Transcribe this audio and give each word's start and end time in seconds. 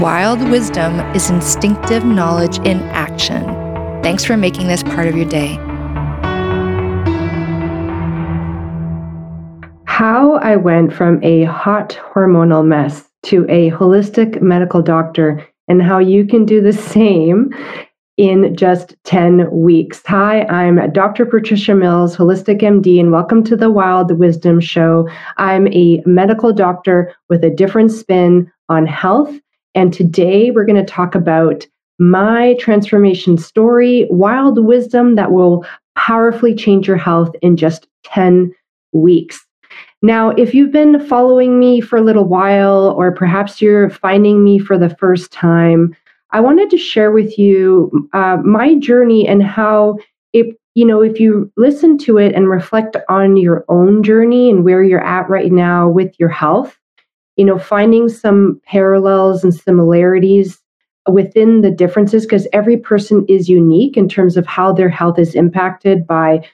Wild 0.00 0.48
wisdom 0.48 1.00
is 1.12 1.28
instinctive 1.28 2.04
knowledge 2.04 2.58
in 2.58 2.78
action. 2.90 3.42
Thanks 4.00 4.24
for 4.24 4.36
making 4.36 4.68
this 4.68 4.84
part 4.84 5.08
of 5.08 5.16
your 5.16 5.28
day. 5.28 5.54
How 9.86 10.34
I 10.34 10.54
went 10.54 10.92
from 10.92 11.18
a 11.24 11.42
hot 11.46 11.98
hormonal 12.14 12.64
mess 12.64 13.10
to 13.24 13.44
a 13.48 13.72
holistic 13.72 14.40
medical 14.40 14.82
doctor 14.82 15.44
and 15.66 15.82
how 15.82 15.98
you 15.98 16.24
can 16.24 16.44
do 16.44 16.60
the 16.60 16.72
same 16.72 17.50
in 18.16 18.54
just 18.54 18.94
10 19.02 19.50
weeks. 19.50 20.00
Hi, 20.06 20.44
I'm 20.44 20.92
Dr. 20.92 21.26
Patricia 21.26 21.74
Mills, 21.74 22.16
Holistic 22.16 22.60
MD, 22.62 23.00
and 23.00 23.10
welcome 23.10 23.42
to 23.42 23.56
the 23.56 23.68
Wild 23.68 24.16
Wisdom 24.16 24.60
Show. 24.60 25.08
I'm 25.38 25.66
a 25.72 26.00
medical 26.06 26.52
doctor 26.52 27.12
with 27.28 27.42
a 27.42 27.50
different 27.50 27.90
spin 27.90 28.48
on 28.68 28.86
health. 28.86 29.34
And 29.74 29.92
today 29.92 30.50
we're 30.50 30.64
going 30.64 30.84
to 30.84 30.92
talk 30.92 31.14
about 31.14 31.66
my 31.98 32.54
transformation 32.60 33.36
story, 33.36 34.06
wild 34.10 34.64
wisdom 34.64 35.16
that 35.16 35.32
will 35.32 35.64
powerfully 35.96 36.54
change 36.54 36.86
your 36.86 36.96
health 36.96 37.34
in 37.42 37.56
just 37.56 37.86
10 38.04 38.54
weeks. 38.92 39.44
Now, 40.00 40.30
if 40.30 40.54
you've 40.54 40.70
been 40.70 41.04
following 41.06 41.58
me 41.58 41.80
for 41.80 41.96
a 41.96 42.02
little 42.02 42.24
while, 42.24 42.94
or 42.96 43.10
perhaps 43.10 43.60
you're 43.60 43.90
finding 43.90 44.44
me 44.44 44.58
for 44.58 44.78
the 44.78 44.94
first 44.96 45.32
time, 45.32 45.96
I 46.30 46.40
wanted 46.40 46.70
to 46.70 46.78
share 46.78 47.10
with 47.10 47.38
you 47.38 48.08
uh, 48.12 48.36
my 48.44 48.74
journey 48.76 49.26
and 49.26 49.42
how 49.42 49.98
if 50.32 50.54
you 50.74 50.84
know 50.84 51.00
if 51.00 51.18
you 51.18 51.50
listen 51.56 51.98
to 51.98 52.18
it 52.18 52.34
and 52.34 52.48
reflect 52.48 52.96
on 53.08 53.36
your 53.36 53.64
own 53.68 54.02
journey 54.02 54.50
and 54.50 54.64
where 54.64 54.84
you're 54.84 55.04
at 55.04 55.28
right 55.28 55.50
now 55.50 55.88
with 55.88 56.14
your 56.18 56.28
health, 56.28 56.78
you 57.38 57.44
know, 57.44 57.58
finding 57.58 58.08
some 58.08 58.60
parallels 58.66 59.42
and 59.44 59.54
similarities 59.54 60.60
within 61.08 61.62
the 61.62 61.70
differences 61.70 62.26
because 62.26 62.48
every 62.52 62.76
person 62.76 63.24
is 63.28 63.48
unique 63.48 63.96
in 63.96 64.08
terms 64.08 64.36
of 64.36 64.44
how 64.44 64.72
their 64.72 64.88
health 64.88 65.18
is 65.18 65.34
impacted 65.34 66.06
by 66.06 66.44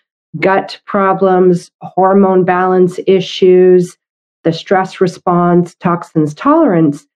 gut 0.40 0.78
problems, 0.84 1.70
hormone 1.80 2.44
balance 2.44 3.00
issues, 3.06 3.96
the 4.44 4.52
stress 4.52 5.00
response, 5.00 5.74
toxins 5.77 6.34
tolerance. 6.34 7.06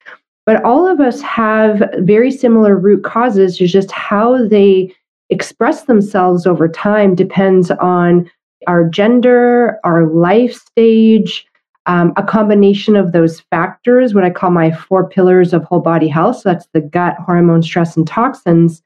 But 0.46 0.64
all 0.64 0.89
of 0.89 0.98
us 0.98 1.20
have 1.20 1.83
very 1.98 2.30
similar 2.30 2.74
root 2.77 3.05
causes, 3.05 3.61
it's 3.61 3.70
just 3.70 3.92
how 3.92 4.48
they 4.48 4.94
express 5.28 5.84
themselves 5.84 6.46
over 6.46 6.69
time 6.69 7.14
depends 7.14 7.70
on 7.70 8.30
our 8.66 8.89
gender, 8.89 9.78
our 9.84 10.06
life 10.06 10.55
stage, 10.55 11.46
um, 11.89 12.12
a 12.17 12.22
combination 12.22 12.94
of 12.94 13.11
those 13.11 13.41
factors, 13.41 14.14
what 14.14 14.25
I 14.25 14.31
call 14.31 14.50
my 14.50 14.70
four 14.70 15.08
pillars 15.08 15.53
of 15.53 15.64
whole 15.64 15.81
body 15.81 16.06
health. 16.06 16.36
So 16.36 16.50
that's 16.50 16.69
the 16.72 16.80
gut, 16.80 17.17
hormone, 17.17 17.62
stress, 17.62 17.97
and 17.97 18.06
toxins, 18.06 18.83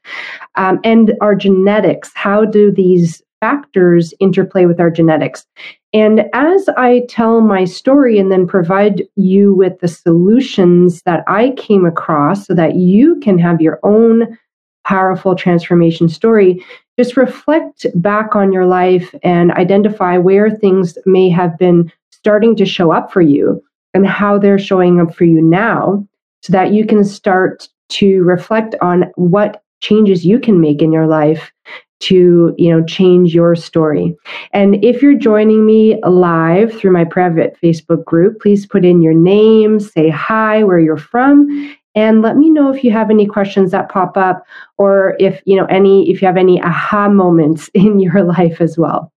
um, 0.55 0.79
and 0.83 1.13
our 1.21 1.35
genetics. 1.35 2.11
How 2.15 2.45
do 2.45 2.71
these 2.71 3.21
factors 3.43 4.13
interplay 4.21 4.65
with 4.65 4.79
our 4.79 4.89
genetics. 4.89 5.45
And 5.91 6.23
as 6.31 6.69
I 6.77 7.05
tell 7.09 7.41
my 7.41 7.65
story 7.65 8.17
and 8.17 8.31
then 8.31 8.47
provide 8.47 9.03
you 9.17 9.53
with 9.53 9.77
the 9.79 9.89
solutions 9.89 11.01
that 11.01 11.25
I 11.27 11.51
came 11.57 11.85
across 11.85 12.47
so 12.47 12.53
that 12.53 12.75
you 12.75 13.19
can 13.19 13.37
have 13.39 13.59
your 13.59 13.81
own 13.83 14.37
powerful 14.85 15.35
transformation 15.35 16.07
story, 16.07 16.63
just 16.97 17.17
reflect 17.17 17.85
back 17.95 18.33
on 18.33 18.53
your 18.53 18.65
life 18.65 19.13
and 19.23 19.51
identify 19.51 20.17
where 20.17 20.49
things 20.49 20.97
may 21.05 21.29
have 21.29 21.57
been 21.57 21.91
starting 22.23 22.55
to 22.55 22.65
show 22.65 22.93
up 22.93 23.11
for 23.11 23.19
you 23.19 23.61
and 23.93 24.07
how 24.07 24.39
they're 24.39 24.57
showing 24.57 25.01
up 25.01 25.13
for 25.13 25.25
you 25.25 25.41
now 25.41 26.07
so 26.41 26.53
that 26.53 26.71
you 26.71 26.85
can 26.85 27.03
start 27.03 27.67
to 27.89 28.23
reflect 28.23 28.75
on 28.81 29.11
what 29.15 29.61
changes 29.81 30.25
you 30.25 30.39
can 30.39 30.61
make 30.61 30.81
in 30.81 30.93
your 30.93 31.05
life 31.05 31.51
to 31.99 32.55
you 32.57 32.69
know 32.69 32.81
change 32.85 33.35
your 33.35 33.57
story. 33.57 34.15
And 34.53 34.83
if 34.85 35.01
you're 35.01 35.17
joining 35.17 35.65
me 35.65 35.99
live 36.05 36.73
through 36.73 36.91
my 36.91 37.03
private 37.03 37.57
facebook 37.61 38.05
group 38.05 38.39
please 38.39 38.65
put 38.65 38.85
in 38.85 39.01
your 39.01 39.13
name 39.13 39.81
say 39.81 40.09
hi 40.09 40.63
where 40.63 40.79
you're 40.79 40.95
from 40.97 41.75
and 41.93 42.21
let 42.21 42.37
me 42.37 42.49
know 42.49 42.73
if 42.73 42.85
you 42.85 42.91
have 42.91 43.09
any 43.09 43.25
questions 43.25 43.71
that 43.71 43.89
pop 43.89 44.15
up 44.15 44.43
or 44.77 45.17
if 45.19 45.41
you 45.45 45.57
know 45.57 45.65
any 45.65 46.09
if 46.09 46.21
you 46.21 46.25
have 46.25 46.37
any 46.37 46.61
aha 46.61 47.09
moments 47.09 47.69
in 47.73 47.99
your 47.99 48.23
life 48.23 48.61
as 48.61 48.77
well. 48.77 49.11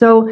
So 0.00 0.28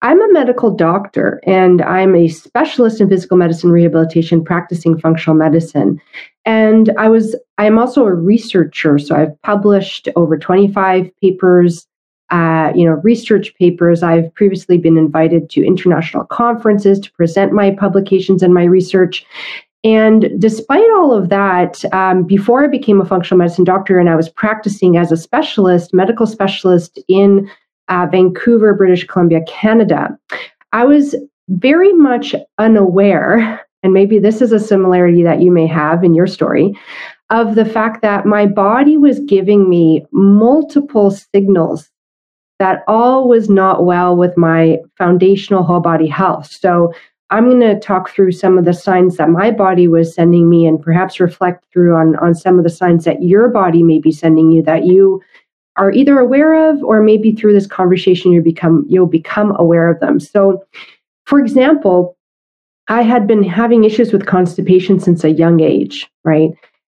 I'm 0.00 0.22
a 0.22 0.32
medical 0.32 0.70
doctor 0.70 1.40
and 1.44 1.82
I'm 1.82 2.14
a 2.14 2.28
specialist 2.28 3.00
in 3.00 3.08
physical 3.08 3.36
medicine 3.36 3.70
rehabilitation 3.70 4.44
practicing 4.44 4.98
functional 4.98 5.36
medicine. 5.36 6.00
And 6.44 6.90
I 6.96 7.08
was 7.08 7.34
I'm 7.58 7.78
also 7.78 8.06
a 8.06 8.14
researcher, 8.14 8.98
so 8.98 9.16
I've 9.16 9.42
published 9.42 10.08
over 10.14 10.38
25 10.38 11.10
papers, 11.20 11.86
uh, 12.30 12.72
you 12.76 12.84
know, 12.84 13.00
research 13.02 13.54
papers. 13.56 14.04
I've 14.04 14.32
previously 14.34 14.78
been 14.78 14.96
invited 14.96 15.50
to 15.50 15.66
international 15.66 16.24
conferences 16.24 17.00
to 17.00 17.12
present 17.12 17.52
my 17.52 17.72
publications 17.72 18.42
and 18.42 18.54
my 18.54 18.64
research. 18.64 19.26
And 19.84 20.30
despite 20.38 20.88
all 20.96 21.12
of 21.12 21.28
that, 21.28 21.84
um, 21.92 22.24
before 22.24 22.64
I 22.64 22.68
became 22.68 23.00
a 23.00 23.06
functional 23.06 23.38
medicine 23.38 23.64
doctor 23.64 23.98
and 23.98 24.08
I 24.08 24.16
was 24.16 24.28
practicing 24.28 24.96
as 24.96 25.10
a 25.10 25.16
specialist, 25.16 25.92
medical 25.92 26.26
specialist 26.26 26.98
in 27.08 27.48
uh, 27.88 28.06
Vancouver, 28.10 28.74
British 28.74 29.06
Columbia, 29.06 29.40
Canada, 29.46 30.18
I 30.72 30.84
was 30.84 31.14
very 31.48 31.92
much 31.92 32.34
unaware, 32.58 33.66
and 33.82 33.92
maybe 33.92 34.18
this 34.18 34.42
is 34.42 34.52
a 34.52 34.60
similarity 34.60 35.22
that 35.22 35.40
you 35.40 35.50
may 35.50 35.66
have 35.66 36.04
in 36.04 36.14
your 36.14 36.26
story, 36.26 36.74
of 37.30 37.54
the 37.54 37.64
fact 37.64 38.02
that 38.02 38.26
my 38.26 38.46
body 38.46 38.96
was 38.96 39.20
giving 39.20 39.68
me 39.68 40.06
multiple 40.12 41.10
signals 41.10 41.90
that 42.58 42.82
all 42.88 43.28
was 43.28 43.48
not 43.48 43.84
well 43.84 44.16
with 44.16 44.36
my 44.36 44.78
foundational 44.96 45.62
whole 45.62 45.80
body 45.80 46.08
health. 46.08 46.50
So 46.50 46.92
I'm 47.30 47.48
going 47.48 47.60
to 47.60 47.78
talk 47.78 48.10
through 48.10 48.32
some 48.32 48.56
of 48.56 48.64
the 48.64 48.72
signs 48.72 49.16
that 49.16 49.28
my 49.28 49.50
body 49.50 49.86
was 49.86 50.14
sending 50.14 50.48
me 50.48 50.66
and 50.66 50.80
perhaps 50.80 51.20
reflect 51.20 51.64
through 51.72 51.94
on, 51.94 52.16
on 52.16 52.34
some 52.34 52.56
of 52.58 52.64
the 52.64 52.70
signs 52.70 53.04
that 53.04 53.22
your 53.22 53.48
body 53.48 53.82
may 53.82 53.98
be 53.98 54.10
sending 54.10 54.50
you 54.50 54.62
that 54.62 54.86
you 54.86 55.22
are 55.78 55.92
either 55.92 56.18
aware 56.18 56.70
of 56.70 56.82
or 56.82 57.02
maybe 57.02 57.32
through 57.32 57.52
this 57.52 57.66
conversation 57.66 58.32
you 58.32 58.42
become 58.42 58.84
you'll 58.88 59.06
become 59.06 59.54
aware 59.58 59.90
of 59.90 60.00
them. 60.00 60.20
So 60.20 60.64
for 61.24 61.38
example, 61.38 62.16
I 62.88 63.02
had 63.02 63.26
been 63.26 63.42
having 63.42 63.84
issues 63.84 64.12
with 64.12 64.26
constipation 64.26 64.98
since 64.98 65.22
a 65.24 65.30
young 65.30 65.60
age, 65.60 66.10
right? 66.24 66.50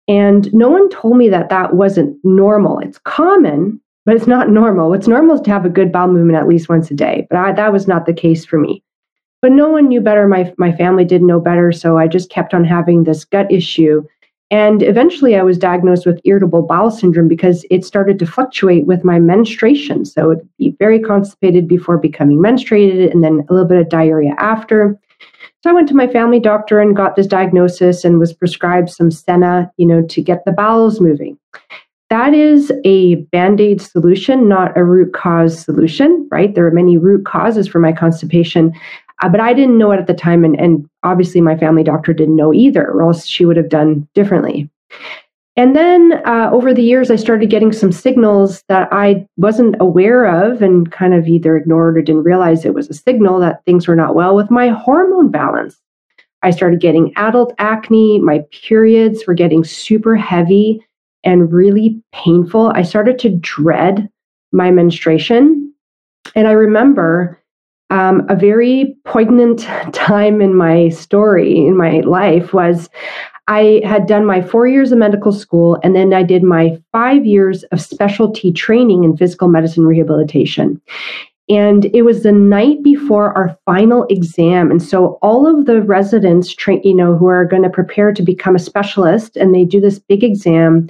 And 0.06 0.52
no 0.52 0.68
one 0.68 0.88
told 0.88 1.16
me 1.16 1.28
that 1.28 1.50
that 1.50 1.74
wasn't 1.74 2.16
normal. 2.24 2.78
It's 2.78 2.98
common, 2.98 3.80
but 4.06 4.16
it's 4.16 4.26
not 4.26 4.50
normal. 4.50 4.88
What's 4.88 5.08
normal 5.08 5.36
is 5.36 5.40
to 5.42 5.50
have 5.50 5.64
a 5.64 5.68
good 5.68 5.92
bowel 5.92 6.08
movement 6.08 6.38
at 6.38 6.48
least 6.48 6.68
once 6.68 6.90
a 6.90 6.94
day. 6.94 7.26
But 7.28 7.38
I, 7.38 7.52
that 7.52 7.72
was 7.72 7.86
not 7.86 8.06
the 8.06 8.12
case 8.12 8.44
for 8.44 8.58
me. 8.58 8.82
But 9.42 9.52
no 9.52 9.68
one 9.68 9.88
knew 9.88 10.00
better. 10.00 10.28
My, 10.28 10.52
my 10.58 10.72
family 10.72 11.04
didn't 11.04 11.26
know 11.26 11.40
better. 11.40 11.72
So 11.72 11.96
I 11.96 12.06
just 12.06 12.30
kept 12.30 12.54
on 12.54 12.64
having 12.64 13.04
this 13.04 13.24
gut 13.24 13.50
issue. 13.50 14.04
And 14.50 14.82
eventually 14.82 15.36
I 15.36 15.42
was 15.42 15.58
diagnosed 15.58 16.06
with 16.06 16.20
irritable 16.24 16.62
bowel 16.62 16.90
syndrome 16.90 17.28
because 17.28 17.64
it 17.70 17.84
started 17.84 18.18
to 18.18 18.26
fluctuate 18.26 18.84
with 18.84 19.04
my 19.04 19.20
menstruation. 19.20 20.04
So 20.04 20.32
it'd 20.32 20.48
be 20.58 20.74
very 20.78 20.98
constipated 20.98 21.68
before 21.68 21.98
becoming 21.98 22.38
menstruated 22.38 23.12
and 23.12 23.22
then 23.22 23.46
a 23.48 23.52
little 23.52 23.68
bit 23.68 23.78
of 23.78 23.88
diarrhea 23.88 24.34
after. 24.38 24.98
So 25.62 25.70
I 25.70 25.72
went 25.72 25.88
to 25.88 25.94
my 25.94 26.08
family 26.08 26.40
doctor 26.40 26.80
and 26.80 26.96
got 26.96 27.16
this 27.16 27.26
diagnosis 27.26 28.04
and 28.04 28.18
was 28.18 28.32
prescribed 28.32 28.90
some 28.90 29.10
Senna, 29.10 29.70
you 29.76 29.86
know, 29.86 30.02
to 30.02 30.22
get 30.22 30.44
the 30.44 30.52
bowels 30.52 31.00
moving. 31.00 31.38
That 32.08 32.34
is 32.34 32.72
a 32.84 33.16
band 33.30 33.60
aid 33.60 33.80
solution, 33.80 34.48
not 34.48 34.76
a 34.76 34.82
root 34.82 35.12
cause 35.12 35.60
solution, 35.60 36.26
right? 36.32 36.52
There 36.52 36.66
are 36.66 36.72
many 36.72 36.96
root 36.96 37.24
causes 37.24 37.68
for 37.68 37.78
my 37.78 37.92
constipation. 37.92 38.72
Uh, 39.20 39.28
but 39.28 39.40
I 39.40 39.52
didn't 39.52 39.78
know 39.78 39.92
it 39.92 40.00
at 40.00 40.06
the 40.06 40.14
time. 40.14 40.44
And, 40.44 40.58
and 40.58 40.88
obviously, 41.02 41.40
my 41.40 41.56
family 41.56 41.82
doctor 41.82 42.12
didn't 42.12 42.36
know 42.36 42.54
either, 42.54 42.86
or 42.86 43.02
else 43.02 43.26
she 43.26 43.44
would 43.44 43.56
have 43.56 43.68
done 43.68 44.08
differently. 44.14 44.70
And 45.56 45.76
then 45.76 46.22
uh, 46.24 46.48
over 46.52 46.72
the 46.72 46.82
years, 46.82 47.10
I 47.10 47.16
started 47.16 47.50
getting 47.50 47.72
some 47.72 47.92
signals 47.92 48.62
that 48.68 48.88
I 48.92 49.26
wasn't 49.36 49.76
aware 49.80 50.24
of 50.24 50.62
and 50.62 50.90
kind 50.90 51.12
of 51.12 51.26
either 51.26 51.56
ignored 51.56 51.98
or 51.98 52.02
didn't 52.02 52.22
realize 52.22 52.64
it 52.64 52.72
was 52.72 52.88
a 52.88 52.94
signal 52.94 53.40
that 53.40 53.64
things 53.64 53.86
were 53.86 53.96
not 53.96 54.14
well 54.14 54.34
with 54.34 54.50
my 54.50 54.68
hormone 54.68 55.30
balance. 55.30 55.76
I 56.42 56.50
started 56.50 56.80
getting 56.80 57.12
adult 57.16 57.52
acne. 57.58 58.20
My 58.20 58.44
periods 58.52 59.26
were 59.26 59.34
getting 59.34 59.64
super 59.64 60.16
heavy 60.16 60.86
and 61.24 61.52
really 61.52 62.00
painful. 62.12 62.72
I 62.74 62.82
started 62.82 63.18
to 63.18 63.28
dread 63.28 64.08
my 64.52 64.70
menstruation. 64.70 65.74
And 66.34 66.48
I 66.48 66.52
remember 66.52 67.39
um, 67.90 68.24
a 68.28 68.36
very 68.36 68.96
poignant 69.04 69.60
time 69.92 70.40
in 70.40 70.54
my 70.54 70.88
story, 70.88 71.66
in 71.66 71.76
my 71.76 72.00
life, 72.00 72.52
was 72.52 72.88
I 73.48 73.82
had 73.84 74.06
done 74.06 74.24
my 74.24 74.40
four 74.40 74.68
years 74.68 74.92
of 74.92 74.98
medical 74.98 75.32
school, 75.32 75.78
and 75.82 75.96
then 75.96 76.14
I 76.14 76.22
did 76.22 76.44
my 76.44 76.80
five 76.92 77.26
years 77.26 77.64
of 77.64 77.80
specialty 77.80 78.52
training 78.52 79.02
in 79.02 79.16
physical 79.16 79.48
medicine 79.48 79.86
rehabilitation. 79.86 80.80
And 81.48 81.86
it 81.86 82.02
was 82.02 82.22
the 82.22 82.30
night 82.30 82.80
before 82.84 83.36
our 83.36 83.58
final 83.66 84.06
exam. 84.08 84.70
And 84.70 84.80
so 84.80 85.18
all 85.20 85.48
of 85.48 85.66
the 85.66 85.82
residents, 85.82 86.54
train, 86.54 86.80
you 86.84 86.94
know, 86.94 87.16
who 87.16 87.26
are 87.26 87.44
going 87.44 87.64
to 87.64 87.68
prepare 87.68 88.12
to 88.12 88.22
become 88.22 88.54
a 88.54 88.60
specialist, 88.60 89.36
and 89.36 89.52
they 89.52 89.64
do 89.64 89.80
this 89.80 89.98
big 89.98 90.22
exam. 90.22 90.88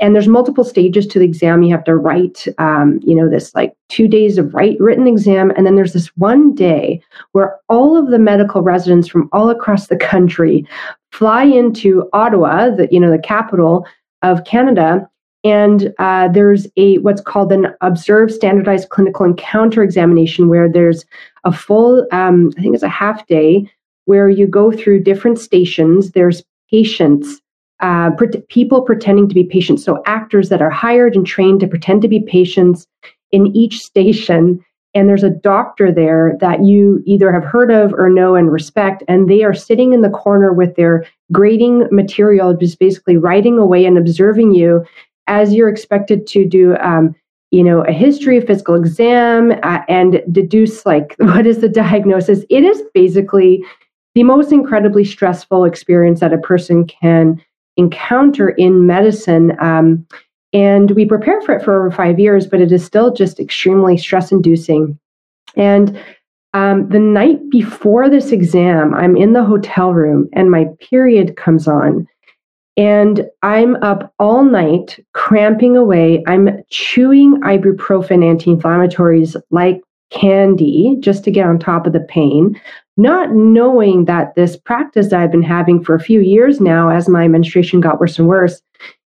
And 0.00 0.14
there's 0.14 0.28
multiple 0.28 0.64
stages 0.64 1.06
to 1.08 1.18
the 1.18 1.24
exam. 1.24 1.62
You 1.62 1.72
have 1.72 1.84
to 1.84 1.94
write, 1.94 2.46
um, 2.58 3.00
you 3.02 3.14
know, 3.14 3.28
this 3.28 3.54
like 3.54 3.74
two 3.88 4.08
days 4.08 4.38
of 4.38 4.54
write 4.54 4.80
written 4.80 5.06
exam, 5.06 5.52
and 5.56 5.66
then 5.66 5.76
there's 5.76 5.92
this 5.92 6.08
one 6.16 6.54
day 6.54 7.02
where 7.32 7.58
all 7.68 7.96
of 7.96 8.10
the 8.10 8.18
medical 8.18 8.62
residents 8.62 9.08
from 9.08 9.28
all 9.32 9.50
across 9.50 9.88
the 9.88 9.96
country 9.96 10.66
fly 11.12 11.44
into 11.44 12.08
Ottawa, 12.12 12.70
the 12.70 12.88
you 12.90 12.98
know 12.98 13.10
the 13.10 13.18
capital 13.18 13.86
of 14.22 14.44
Canada, 14.44 15.08
and 15.44 15.92
uh, 15.98 16.28
there's 16.28 16.66
a 16.76 16.98
what's 16.98 17.20
called 17.20 17.52
an 17.52 17.68
observed 17.80 18.32
standardized 18.32 18.90
clinical 18.90 19.24
encounter 19.24 19.82
examination, 19.82 20.48
where 20.48 20.70
there's 20.70 21.04
a 21.44 21.52
full, 21.52 22.06
um, 22.12 22.52
I 22.58 22.62
think 22.62 22.74
it's 22.74 22.82
a 22.82 22.88
half 22.88 23.26
day, 23.26 23.70
where 24.04 24.28
you 24.28 24.46
go 24.46 24.70
through 24.72 25.02
different 25.02 25.38
stations. 25.38 26.12
There's 26.12 26.42
patients, 26.70 27.40
uh, 27.80 28.10
pre- 28.12 28.42
people 28.48 28.82
pretending 28.82 29.28
to 29.28 29.34
be 29.34 29.44
patients, 29.44 29.84
so 29.84 30.02
actors 30.06 30.48
that 30.48 30.62
are 30.62 30.70
hired 30.70 31.14
and 31.14 31.26
trained 31.26 31.60
to 31.60 31.66
pretend 31.66 32.02
to 32.02 32.08
be 32.08 32.20
patients 32.20 32.86
in 33.32 33.46
each 33.48 33.80
station. 33.80 34.64
And 34.92 35.08
there's 35.08 35.22
a 35.22 35.30
doctor 35.30 35.92
there 35.92 36.36
that 36.40 36.64
you 36.64 37.00
either 37.06 37.32
have 37.32 37.44
heard 37.44 37.70
of 37.70 37.92
or 37.94 38.10
know 38.10 38.34
and 38.34 38.50
respect, 38.50 39.04
and 39.06 39.30
they 39.30 39.44
are 39.44 39.54
sitting 39.54 39.92
in 39.92 40.02
the 40.02 40.10
corner 40.10 40.52
with 40.52 40.74
their 40.74 41.06
grading 41.30 41.86
material, 41.92 42.54
just 42.54 42.78
basically 42.78 43.16
writing 43.16 43.58
away 43.58 43.84
and 43.84 43.96
observing 43.96 44.52
you 44.52 44.84
as 45.26 45.54
you're 45.54 45.68
expected 45.68 46.26
to 46.26 46.44
do 46.44 46.76
um, 46.78 47.14
you 47.50 47.62
know 47.62 47.82
a 47.84 47.92
history 47.92 48.36
a 48.38 48.42
physical 48.42 48.74
exam 48.74 49.52
uh, 49.62 49.80
and 49.88 50.22
deduce 50.30 50.84
like 50.84 51.14
what 51.18 51.46
is 51.46 51.60
the 51.60 51.68
diagnosis. 51.68 52.44
It 52.50 52.64
is 52.64 52.82
basically 52.94 53.64
the 54.14 54.24
most 54.24 54.52
incredibly 54.52 55.04
stressful 55.04 55.64
experience 55.64 56.20
that 56.20 56.32
a 56.32 56.38
person 56.38 56.86
can 56.86 57.40
encounter 57.76 58.50
in 58.50 58.86
medicine 58.86 59.56
um, 59.60 60.06
and 60.52 60.90
we 60.92 61.04
prepare 61.04 61.40
for 61.42 61.54
it 61.54 61.64
for 61.64 61.78
over 61.78 61.90
five 61.90 62.18
years 62.18 62.46
but 62.46 62.60
it 62.60 62.72
is 62.72 62.84
still 62.84 63.12
just 63.12 63.40
extremely 63.40 63.96
stress 63.96 64.32
inducing 64.32 64.98
and 65.56 65.98
um, 66.52 66.88
the 66.88 66.98
night 66.98 67.38
before 67.50 68.08
this 68.08 68.32
exam 68.32 68.94
i'm 68.94 69.16
in 69.16 69.32
the 69.32 69.44
hotel 69.44 69.92
room 69.92 70.28
and 70.32 70.50
my 70.50 70.66
period 70.80 71.36
comes 71.36 71.68
on 71.68 72.06
and 72.76 73.26
I'm 73.42 73.76
up 73.82 74.14
all 74.18 74.42
night 74.42 74.98
cramping 75.12 75.76
away. 75.76 76.22
I'm 76.26 76.62
chewing 76.70 77.40
ibuprofen 77.42 78.24
anti 78.24 78.54
inflammatories 78.54 79.36
like 79.50 79.82
candy 80.10 80.96
just 81.00 81.24
to 81.24 81.30
get 81.30 81.46
on 81.46 81.58
top 81.58 81.86
of 81.86 81.92
the 81.92 82.00
pain, 82.00 82.60
not 82.96 83.32
knowing 83.32 84.04
that 84.04 84.34
this 84.34 84.56
practice 84.56 85.08
that 85.08 85.20
I've 85.20 85.30
been 85.30 85.42
having 85.42 85.82
for 85.82 85.94
a 85.94 86.00
few 86.00 86.20
years 86.20 86.60
now, 86.60 86.90
as 86.90 87.08
my 87.08 87.28
menstruation 87.28 87.80
got 87.80 88.00
worse 88.00 88.18
and 88.18 88.28
worse, 88.28 88.60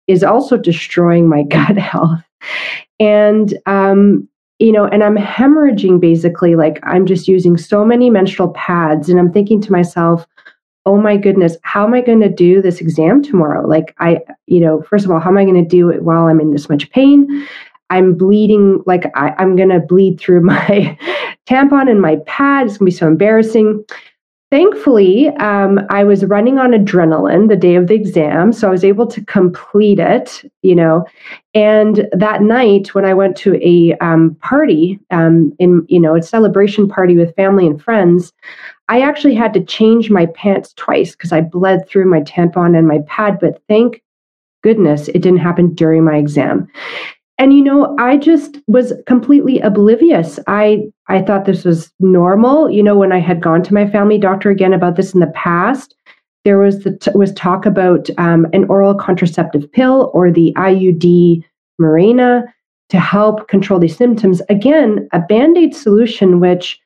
is 0.06 0.24
also 0.24 0.56
destroying 0.56 1.28
my 1.28 1.42
gut 1.48 1.76
health. 1.76 2.22
And, 2.98 3.58
um, 3.66 4.28
you 4.58 4.72
know, 4.72 4.86
and 4.86 5.02
I'm 5.02 5.16
hemorrhaging 5.16 6.00
basically, 6.00 6.54
like 6.54 6.78
I'm 6.84 7.04
just 7.04 7.26
using 7.26 7.56
so 7.56 7.84
many 7.84 8.10
menstrual 8.10 8.50
pads. 8.50 9.08
And 9.08 9.18
I'm 9.18 9.32
thinking 9.32 9.60
to 9.62 9.72
myself, 9.72 10.26
oh 10.86 10.96
my 10.96 11.16
goodness, 11.16 11.56
how 11.62 11.84
am 11.84 11.94
I 11.94 12.00
going 12.00 12.20
to 12.20 12.28
do 12.28 12.60
this 12.60 12.80
exam 12.80 13.22
tomorrow? 13.22 13.66
Like, 13.66 13.94
I, 13.98 14.20
you 14.46 14.60
know, 14.60 14.82
first 14.82 15.04
of 15.04 15.10
all, 15.10 15.20
how 15.20 15.30
am 15.30 15.38
I 15.38 15.44
going 15.44 15.62
to 15.62 15.68
do 15.68 15.90
it 15.90 16.02
while 16.02 16.26
I'm 16.26 16.40
in 16.40 16.52
this 16.52 16.68
much 16.68 16.90
pain? 16.90 17.46
I'm 17.92 18.14
bleeding, 18.14 18.82
like, 18.86 19.04
I, 19.14 19.34
am 19.38 19.54
going 19.54 19.68
to 19.68 19.80
bleed 19.80 20.18
through 20.18 20.40
my 20.54 20.98
tampon 21.46 21.90
and 21.90 22.00
my 22.00 22.16
pad. 22.26 22.66
It's 22.66 22.78
going 22.78 22.90
to 22.90 22.94
be 22.94 22.98
so 22.98 23.06
embarrassing. 23.06 23.84
Thankfully, 24.50 25.28
um, 25.38 25.80
I 25.88 26.04
was 26.04 26.26
running 26.26 26.58
on 26.58 26.72
adrenaline 26.72 27.48
the 27.48 27.56
day 27.56 27.74
of 27.74 27.86
the 27.86 27.94
exam, 27.94 28.52
so 28.52 28.68
I 28.68 28.70
was 28.70 28.84
able 28.84 29.06
to 29.06 29.24
complete 29.24 29.98
it, 29.98 30.44
you 30.60 30.74
know. 30.74 31.06
And 31.54 32.06
that 32.12 32.42
night, 32.42 32.94
when 32.94 33.06
I 33.06 33.14
went 33.14 33.34
to 33.38 33.54
a 33.62 33.96
um, 34.04 34.34
party, 34.42 35.00
um, 35.10 35.54
in 35.58 35.86
you 35.88 35.98
know, 35.98 36.16
a 36.16 36.22
celebration 36.22 36.86
party 36.86 37.16
with 37.16 37.34
family 37.34 37.66
and 37.66 37.82
friends, 37.82 38.34
I 38.88 39.00
actually 39.00 39.34
had 39.34 39.54
to 39.54 39.64
change 39.64 40.10
my 40.10 40.26
pants 40.26 40.74
twice 40.74 41.12
because 41.12 41.32
I 41.32 41.40
bled 41.40 41.88
through 41.88 42.10
my 42.10 42.20
tampon 42.20 42.76
and 42.76 42.86
my 42.86 42.98
pad, 43.06 43.38
but 43.40 43.62
thank 43.68 44.02
goodness 44.62 45.08
it 45.08 45.22
didn't 45.22 45.38
happen 45.38 45.74
during 45.74 46.04
my 46.04 46.16
exam. 46.16 46.68
And 47.42 47.52
you 47.52 47.60
know, 47.60 47.96
I 47.98 48.18
just 48.18 48.58
was 48.68 48.92
completely 49.08 49.58
oblivious. 49.58 50.38
I 50.46 50.84
I 51.08 51.22
thought 51.22 51.44
this 51.44 51.64
was 51.64 51.90
normal. 51.98 52.70
You 52.70 52.84
know, 52.84 52.96
when 52.96 53.10
I 53.10 53.18
had 53.18 53.42
gone 53.42 53.64
to 53.64 53.74
my 53.74 53.84
family 53.84 54.16
doctor 54.16 54.48
again 54.48 54.72
about 54.72 54.94
this 54.94 55.12
in 55.12 55.18
the 55.18 55.26
past, 55.34 55.96
there 56.44 56.58
was 56.58 56.84
the 56.84 56.96
t- 56.96 57.10
was 57.16 57.32
talk 57.32 57.66
about 57.66 58.08
um, 58.16 58.46
an 58.52 58.66
oral 58.66 58.94
contraceptive 58.94 59.72
pill 59.72 60.12
or 60.14 60.30
the 60.30 60.54
IUD 60.56 61.42
Mirena 61.80 62.44
to 62.90 63.00
help 63.00 63.48
control 63.48 63.80
these 63.80 63.96
symptoms. 63.96 64.40
Again, 64.48 65.08
a 65.12 65.18
band 65.18 65.58
aid 65.58 65.74
solution, 65.74 66.38
which 66.38 66.80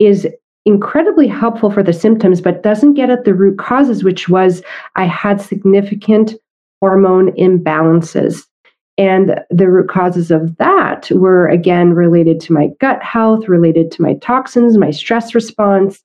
is 0.00 0.26
incredibly 0.66 1.28
helpful 1.28 1.70
for 1.70 1.84
the 1.84 1.92
symptoms, 1.92 2.40
but 2.40 2.64
doesn't 2.64 2.94
get 2.94 3.08
at 3.08 3.24
the 3.24 3.34
root 3.34 3.56
causes, 3.56 4.02
which 4.02 4.28
was 4.28 4.64
I 4.96 5.04
had 5.04 5.40
significant 5.40 6.34
hormone 6.80 7.30
imbalances. 7.36 8.42
And 9.02 9.34
the 9.50 9.68
root 9.68 9.88
causes 9.88 10.30
of 10.30 10.56
that 10.58 11.10
were 11.10 11.48
again 11.48 11.92
related 11.92 12.38
to 12.42 12.52
my 12.52 12.68
gut 12.78 13.02
health, 13.02 13.48
related 13.48 13.90
to 13.90 14.02
my 14.02 14.14
toxins, 14.14 14.78
my 14.78 14.92
stress 14.92 15.34
response, 15.34 16.04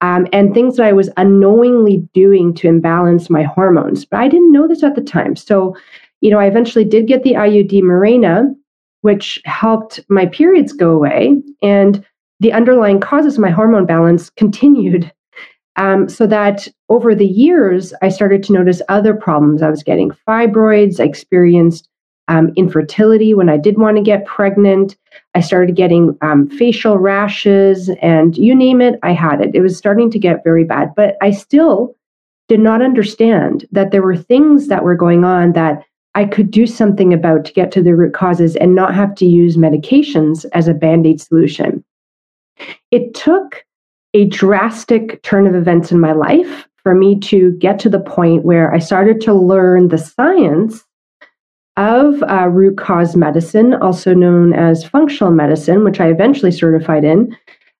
um, 0.00 0.26
and 0.32 0.54
things 0.54 0.78
that 0.78 0.86
I 0.86 0.94
was 0.94 1.10
unknowingly 1.18 1.98
doing 2.14 2.54
to 2.54 2.66
imbalance 2.66 3.28
my 3.28 3.42
hormones. 3.42 4.06
But 4.06 4.20
I 4.20 4.28
didn't 4.28 4.52
know 4.52 4.66
this 4.66 4.82
at 4.82 4.94
the 4.94 5.02
time. 5.02 5.36
So, 5.36 5.76
you 6.22 6.30
know, 6.30 6.38
I 6.38 6.46
eventually 6.46 6.86
did 6.86 7.06
get 7.06 7.24
the 7.24 7.34
IUD 7.34 7.82
Mirena, 7.82 8.46
which 9.02 9.42
helped 9.44 10.00
my 10.08 10.24
periods 10.24 10.72
go 10.72 10.92
away. 10.92 11.36
And 11.60 12.02
the 12.40 12.54
underlying 12.54 13.00
causes 13.00 13.34
of 13.34 13.40
my 13.40 13.50
hormone 13.50 13.84
balance 13.84 14.30
continued. 14.38 15.12
Um, 15.76 16.08
so 16.08 16.26
that 16.26 16.68
over 16.88 17.14
the 17.14 17.26
years, 17.26 17.92
I 18.00 18.08
started 18.08 18.42
to 18.44 18.54
notice 18.54 18.80
other 18.88 19.12
problems. 19.12 19.60
I 19.60 19.68
was 19.68 19.82
getting 19.82 20.10
fibroids, 20.26 21.00
I 21.00 21.04
experienced 21.04 21.86
um, 22.30 22.52
infertility 22.56 23.34
when 23.34 23.48
I 23.48 23.56
did 23.56 23.76
want 23.76 23.96
to 23.96 24.02
get 24.02 24.24
pregnant. 24.24 24.96
I 25.34 25.40
started 25.40 25.74
getting 25.74 26.16
um, 26.22 26.48
facial 26.48 26.96
rashes, 26.96 27.90
and 28.00 28.38
you 28.38 28.54
name 28.54 28.80
it, 28.80 28.98
I 29.02 29.12
had 29.12 29.40
it. 29.40 29.54
It 29.54 29.60
was 29.60 29.76
starting 29.76 30.10
to 30.12 30.18
get 30.18 30.44
very 30.44 30.64
bad, 30.64 30.94
but 30.94 31.16
I 31.20 31.32
still 31.32 31.96
did 32.48 32.60
not 32.60 32.82
understand 32.82 33.66
that 33.72 33.90
there 33.90 34.02
were 34.02 34.16
things 34.16 34.68
that 34.68 34.84
were 34.84 34.94
going 34.94 35.24
on 35.24 35.52
that 35.52 35.82
I 36.14 36.24
could 36.24 36.50
do 36.50 36.66
something 36.66 37.12
about 37.12 37.44
to 37.44 37.52
get 37.52 37.72
to 37.72 37.82
the 37.82 37.94
root 37.94 38.14
causes 38.14 38.56
and 38.56 38.74
not 38.74 38.94
have 38.94 39.14
to 39.16 39.26
use 39.26 39.56
medications 39.56 40.46
as 40.52 40.68
a 40.68 40.74
band 40.74 41.06
aid 41.06 41.20
solution. 41.20 41.84
It 42.90 43.14
took 43.14 43.64
a 44.14 44.26
drastic 44.26 45.22
turn 45.22 45.46
of 45.46 45.54
events 45.54 45.92
in 45.92 46.00
my 46.00 46.12
life 46.12 46.68
for 46.82 46.94
me 46.94 47.18
to 47.20 47.52
get 47.52 47.78
to 47.80 47.88
the 47.88 48.00
point 48.00 48.44
where 48.44 48.72
I 48.72 48.78
started 48.78 49.20
to 49.22 49.34
learn 49.34 49.88
the 49.88 49.98
science 49.98 50.84
of 51.76 52.22
uh, 52.24 52.48
root 52.48 52.76
cause 52.76 53.16
medicine, 53.16 53.74
also 53.74 54.14
known 54.14 54.52
as 54.52 54.84
functional 54.84 55.32
medicine, 55.32 55.84
which 55.84 56.00
I 56.00 56.08
eventually 56.08 56.50
certified 56.50 57.04
in. 57.04 57.36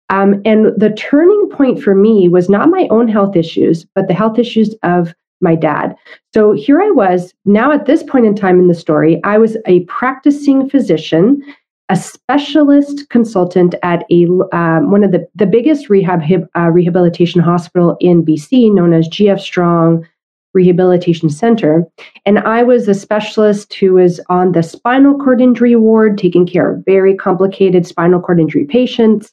Um, 0.09 0.43
and 0.45 0.73
the 0.77 0.91
turning 0.91 1.49
point 1.51 1.83
for 1.83 1.95
me 1.95 2.29
was 2.29 2.49
not 2.49 2.69
my 2.69 2.89
own 2.91 3.09
health 3.09 3.37
issues, 3.37 3.87
but 3.95 4.09
the 4.09 4.15
health 4.15 4.39
issues 4.39 4.75
of 4.83 5.15
my 5.41 5.55
dad. 5.55 5.95
So 6.35 6.53
here 6.53 6.81
I 6.81 6.91
was, 6.91 7.33
now 7.45 7.73
at 7.73 7.87
this 7.87 8.03
point 8.03 8.27
in 8.27 8.35
time 8.35 8.59
in 8.61 8.69
the 8.69 8.75
story, 8.75 9.21
I 9.25 9.39
was 9.39 9.57
a 9.67 9.85
practicing 9.85 10.69
physician 10.69 11.43
a 11.91 11.97
specialist 11.97 13.09
consultant 13.11 13.75
at 13.83 14.05
a 14.13 14.25
um, 14.53 14.93
one 14.93 15.03
of 15.03 15.11
the, 15.11 15.27
the 15.35 15.45
biggest 15.45 15.91
rehab 15.91 16.23
uh, 16.57 16.71
rehabilitation 16.71 17.41
hospital 17.41 17.97
in 18.01 18.25
BC, 18.25 18.73
known 18.73 18.95
as 18.95 19.09
GF 19.09 19.41
Strong 19.41 20.07
Rehabilitation 20.53 21.31
Center. 21.31 21.87
And 22.27 22.41
I 22.41 22.63
was 22.63 22.89
a 22.89 22.95
specialist 22.95 23.73
who 23.75 23.95
was 23.95 24.21
on 24.29 24.53
the 24.53 24.63
spinal 24.63 25.17
cord 25.19 25.41
injury 25.41 25.77
ward, 25.77 26.19
taking 26.19 26.47
care 26.47 26.73
of 26.73 26.85
very 26.85 27.15
complicated 27.15 27.87
spinal 27.87 28.21
cord 28.21 28.41
injury 28.41 28.65
patients. 28.65 29.33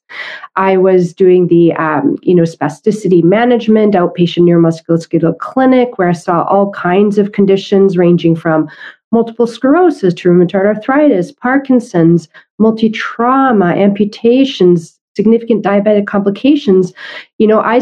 I 0.55 0.77
was 0.77 1.13
doing 1.13 1.47
the, 1.47 1.73
um, 1.73 2.17
you 2.21 2.35
know, 2.35 2.43
spasticity 2.43 3.23
management 3.23 3.95
outpatient 3.95 4.43
neuromusculoskeletal 4.43 5.39
clinic, 5.39 5.97
where 5.97 6.09
I 6.09 6.13
saw 6.13 6.43
all 6.43 6.71
kinds 6.71 7.17
of 7.17 7.31
conditions 7.31 7.97
ranging 7.97 8.35
from 8.35 8.69
multiple 9.11 9.47
sclerosis 9.47 10.13
to 10.13 10.29
rheumatoid 10.29 10.65
arthritis, 10.65 11.31
Parkinson's, 11.31 12.27
multi 12.59 12.89
trauma, 12.89 13.73
amputations, 13.73 14.96
significant 15.17 15.65
diabetic 15.65 16.07
complications 16.07 16.93
you 17.39 17.47
know 17.47 17.59
i 17.59 17.81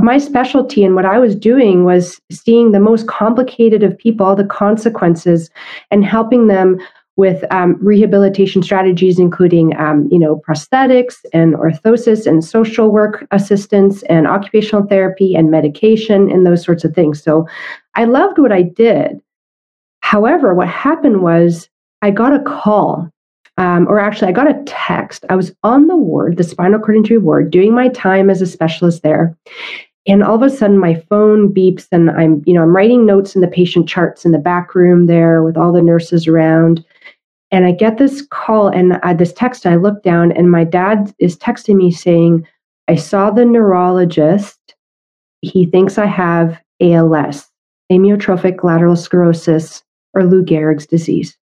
my 0.00 0.18
specialty 0.18 0.82
and 0.82 0.96
what 0.96 1.04
i 1.04 1.18
was 1.18 1.36
doing 1.36 1.84
was 1.84 2.20
seeing 2.32 2.72
the 2.72 2.80
most 2.80 3.06
complicated 3.06 3.84
of 3.84 3.96
people 3.98 4.26
all 4.26 4.34
the 4.34 4.44
consequences 4.44 5.50
and 5.92 6.04
helping 6.04 6.48
them 6.48 6.78
with 7.20 7.44
um, 7.50 7.76
rehabilitation 7.82 8.62
strategies 8.62 9.18
including 9.18 9.76
um, 9.78 10.08
you 10.10 10.18
know 10.18 10.40
prosthetics 10.48 11.16
and 11.34 11.54
orthosis 11.54 12.26
and 12.26 12.42
social 12.42 12.90
work 12.90 13.26
assistance 13.30 14.02
and 14.04 14.26
occupational 14.26 14.86
therapy 14.86 15.34
and 15.34 15.50
medication 15.50 16.30
and 16.30 16.46
those 16.46 16.64
sorts 16.64 16.82
of 16.82 16.94
things. 16.94 17.22
So 17.22 17.46
i 17.94 18.04
loved 18.04 18.38
what 18.38 18.52
i 18.52 18.62
did. 18.62 19.20
However 20.00 20.54
what 20.54 20.68
happened 20.68 21.22
was 21.22 21.68
i 22.00 22.10
got 22.10 22.32
a 22.32 22.42
call 22.42 23.10
um, 23.60 23.86
or 23.88 24.00
actually, 24.00 24.28
I 24.28 24.32
got 24.32 24.50
a 24.50 24.62
text. 24.64 25.26
I 25.28 25.36
was 25.36 25.52
on 25.62 25.86
the 25.86 25.96
ward, 25.96 26.38
the 26.38 26.44
spinal 26.44 26.80
cord 26.80 26.96
injury 26.96 27.18
ward, 27.18 27.50
doing 27.50 27.74
my 27.74 27.88
time 27.88 28.30
as 28.30 28.40
a 28.40 28.46
specialist 28.46 29.02
there. 29.02 29.36
And 30.06 30.22
all 30.22 30.34
of 30.34 30.42
a 30.42 30.48
sudden, 30.48 30.78
my 30.78 30.94
phone 31.10 31.52
beeps, 31.52 31.86
and 31.92 32.10
I'm, 32.10 32.42
you 32.46 32.54
know, 32.54 32.62
I'm 32.62 32.74
writing 32.74 33.04
notes 33.04 33.34
in 33.34 33.42
the 33.42 33.46
patient 33.46 33.86
charts 33.86 34.24
in 34.24 34.32
the 34.32 34.38
back 34.38 34.74
room 34.74 35.04
there 35.04 35.42
with 35.42 35.58
all 35.58 35.74
the 35.74 35.82
nurses 35.82 36.26
around. 36.26 36.82
And 37.50 37.66
I 37.66 37.72
get 37.72 37.98
this 37.98 38.22
call 38.30 38.68
and 38.68 38.94
uh, 39.02 39.12
this 39.12 39.34
text. 39.34 39.66
I 39.66 39.76
look 39.76 40.02
down, 40.02 40.32
and 40.32 40.50
my 40.50 40.64
dad 40.64 41.14
is 41.18 41.36
texting 41.36 41.76
me 41.76 41.90
saying, 41.90 42.46
"I 42.88 42.94
saw 42.94 43.30
the 43.30 43.44
neurologist. 43.44 44.58
He 45.42 45.66
thinks 45.66 45.98
I 45.98 46.06
have 46.06 46.58
ALS, 46.80 47.46
amyotrophic 47.92 48.64
lateral 48.64 48.96
sclerosis, 48.96 49.82
or 50.14 50.24
Lou 50.24 50.42
Gehrig's 50.42 50.86
disease." 50.86 51.36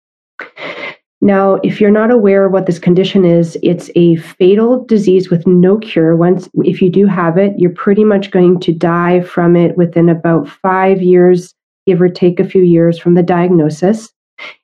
Now, 1.22 1.54
if 1.62 1.80
you're 1.80 1.90
not 1.90 2.10
aware 2.10 2.44
of 2.44 2.52
what 2.52 2.66
this 2.66 2.78
condition 2.78 3.24
is, 3.24 3.56
it's 3.62 3.90
a 3.96 4.16
fatal 4.16 4.84
disease 4.84 5.30
with 5.30 5.46
no 5.46 5.78
cure. 5.78 6.14
Once, 6.14 6.48
if 6.56 6.82
you 6.82 6.90
do 6.90 7.06
have 7.06 7.38
it, 7.38 7.54
you're 7.56 7.70
pretty 7.70 8.04
much 8.04 8.30
going 8.30 8.60
to 8.60 8.72
die 8.72 9.22
from 9.22 9.56
it 9.56 9.76
within 9.76 10.10
about 10.10 10.46
five 10.46 11.00
years, 11.00 11.54
give 11.86 12.02
or 12.02 12.10
take 12.10 12.38
a 12.38 12.48
few 12.48 12.62
years 12.62 12.98
from 12.98 13.14
the 13.14 13.22
diagnosis. 13.22 14.12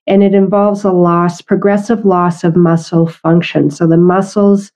And 0.07 0.23
it 0.23 0.35
involves 0.35 0.85
a 0.85 0.93
loss, 0.93 1.41
progressive 1.41 2.05
loss 2.05 2.45
of 2.45 2.55
muscle 2.55 3.07
function. 3.07 3.71
So 3.71 3.87
the 3.87 3.97
muscles 3.97 4.71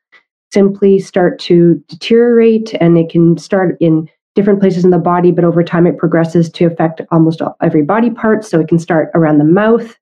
simply 0.52 0.98
start 0.98 1.38
to 1.40 1.74
deteriorate 1.88 2.72
and 2.80 2.96
it 2.96 3.10
can 3.10 3.36
start 3.36 3.76
in 3.80 4.08
different 4.34 4.60
places 4.60 4.84
in 4.84 4.90
the 4.90 4.98
body, 4.98 5.30
but 5.30 5.44
over 5.44 5.62
time 5.62 5.86
it 5.86 5.98
progresses 5.98 6.48
to 6.50 6.64
affect 6.64 7.02
almost 7.10 7.42
every 7.60 7.82
body 7.82 8.08
part. 8.08 8.44
So 8.44 8.60
it 8.60 8.68
can 8.68 8.78
start 8.78 9.10
around 9.14 9.38
the 9.38 9.44
mouth 9.44 9.94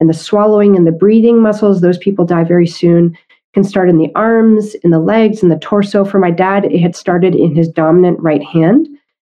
and 0.00 0.08
the 0.08 0.14
swallowing 0.14 0.76
and 0.76 0.86
the 0.86 0.92
breathing 0.92 1.40
muscles, 1.40 1.80
those 1.80 1.98
people 1.98 2.24
die 2.24 2.44
very 2.44 2.66
soon. 2.66 3.16
Can 3.52 3.64
start 3.64 3.88
in 3.88 3.98
the 3.98 4.10
arms, 4.16 4.74
in 4.82 4.90
the 4.90 4.98
legs, 4.98 5.42
in 5.42 5.48
the 5.48 5.58
torso. 5.58 6.04
For 6.04 6.18
my 6.18 6.32
dad, 6.32 6.64
it 6.64 6.80
had 6.80 6.96
started 6.96 7.36
in 7.36 7.54
his 7.54 7.68
dominant 7.68 8.18
right 8.20 8.42
hand. 8.42 8.88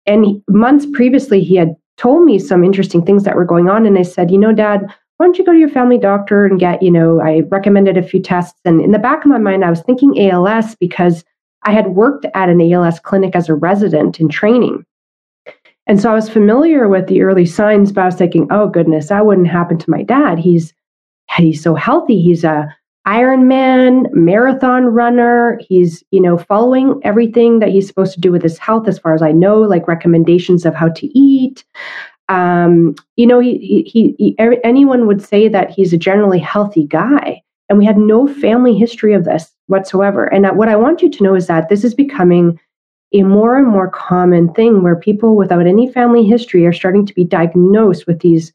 And 0.07 0.25
he, 0.25 0.41
months 0.49 0.87
previously, 0.91 1.43
he 1.43 1.55
had 1.55 1.75
told 1.97 2.23
me 2.23 2.39
some 2.39 2.63
interesting 2.63 3.05
things 3.05 3.23
that 3.25 3.35
were 3.35 3.45
going 3.45 3.69
on. 3.69 3.85
And 3.85 3.97
I 3.97 4.01
said, 4.01 4.31
you 4.31 4.37
know, 4.39 4.53
dad, 4.53 4.91
why 5.17 5.25
don't 5.25 5.37
you 5.37 5.45
go 5.45 5.51
to 5.51 5.59
your 5.59 5.69
family 5.69 5.97
doctor 5.97 6.45
and 6.45 6.59
get, 6.59 6.81
you 6.81 6.91
know, 6.91 7.19
I 7.19 7.41
recommended 7.49 7.97
a 7.97 8.03
few 8.03 8.21
tests. 8.21 8.59
And 8.65 8.81
in 8.81 8.91
the 8.91 8.99
back 8.99 9.23
of 9.23 9.31
my 9.31 9.39
mind, 9.39 9.65
I 9.65 9.69
was 9.69 9.81
thinking 9.81 10.29
ALS 10.31 10.75
because 10.75 11.23
I 11.63 11.71
had 11.71 11.89
worked 11.89 12.25
at 12.33 12.49
an 12.49 12.61
ALS 12.61 12.99
clinic 12.99 13.35
as 13.35 13.49
a 13.49 13.55
resident 13.55 14.19
in 14.19 14.29
training. 14.29 14.85
And 15.87 16.01
so 16.01 16.11
I 16.11 16.15
was 16.15 16.29
familiar 16.29 16.87
with 16.87 17.07
the 17.07 17.21
early 17.21 17.45
signs, 17.45 17.91
but 17.91 18.01
I 18.01 18.05
was 18.05 18.15
thinking, 18.15 18.47
oh 18.51 18.67
goodness, 18.67 19.09
that 19.09 19.25
wouldn't 19.25 19.47
happen 19.47 19.77
to 19.77 19.89
my 19.89 20.03
dad. 20.03 20.37
He's 20.37 20.73
he's 21.35 21.61
so 21.63 21.75
healthy. 21.75 22.21
He's 22.21 22.43
a 22.43 22.73
Ironman 23.07 24.11
marathon 24.11 24.87
runner. 24.87 25.57
He's, 25.65 26.03
you 26.11 26.19
know, 26.19 26.37
following 26.37 26.99
everything 27.03 27.59
that 27.59 27.69
he's 27.69 27.87
supposed 27.87 28.13
to 28.15 28.19
do 28.19 28.33
with 28.33 28.43
his 28.43 28.57
health, 28.57 28.85
as 28.87 28.99
far 28.99 29.15
as 29.15 29.21
I 29.21 29.31
know, 29.31 29.61
like 29.61 29.87
recommendations 29.87 30.65
of 30.65 30.75
how 30.75 30.89
to 30.89 31.07
eat. 31.17 31.63
Um, 32.27 32.95
you 33.15 33.25
know, 33.25 33.39
he, 33.39 33.83
he, 33.87 34.13
he, 34.17 34.35
anyone 34.65 35.07
would 35.07 35.21
say 35.21 35.47
that 35.47 35.71
he's 35.71 35.93
a 35.93 35.97
generally 35.97 36.39
healthy 36.39 36.85
guy. 36.85 37.41
And 37.69 37.79
we 37.79 37.85
had 37.85 37.97
no 37.97 38.27
family 38.27 38.77
history 38.77 39.13
of 39.13 39.23
this 39.23 39.49
whatsoever. 39.67 40.25
And 40.25 40.45
what 40.57 40.67
I 40.67 40.75
want 40.75 41.01
you 41.01 41.09
to 41.09 41.23
know 41.23 41.35
is 41.35 41.47
that 41.47 41.69
this 41.69 41.85
is 41.85 41.93
becoming 41.93 42.59
a 43.13 43.23
more 43.23 43.57
and 43.57 43.67
more 43.67 43.89
common 43.89 44.53
thing 44.53 44.83
where 44.83 44.95
people 44.95 45.35
without 45.35 45.65
any 45.65 45.91
family 45.91 46.25
history 46.25 46.65
are 46.65 46.73
starting 46.73 47.05
to 47.05 47.13
be 47.13 47.23
diagnosed 47.23 48.05
with 48.05 48.19
these 48.19 48.53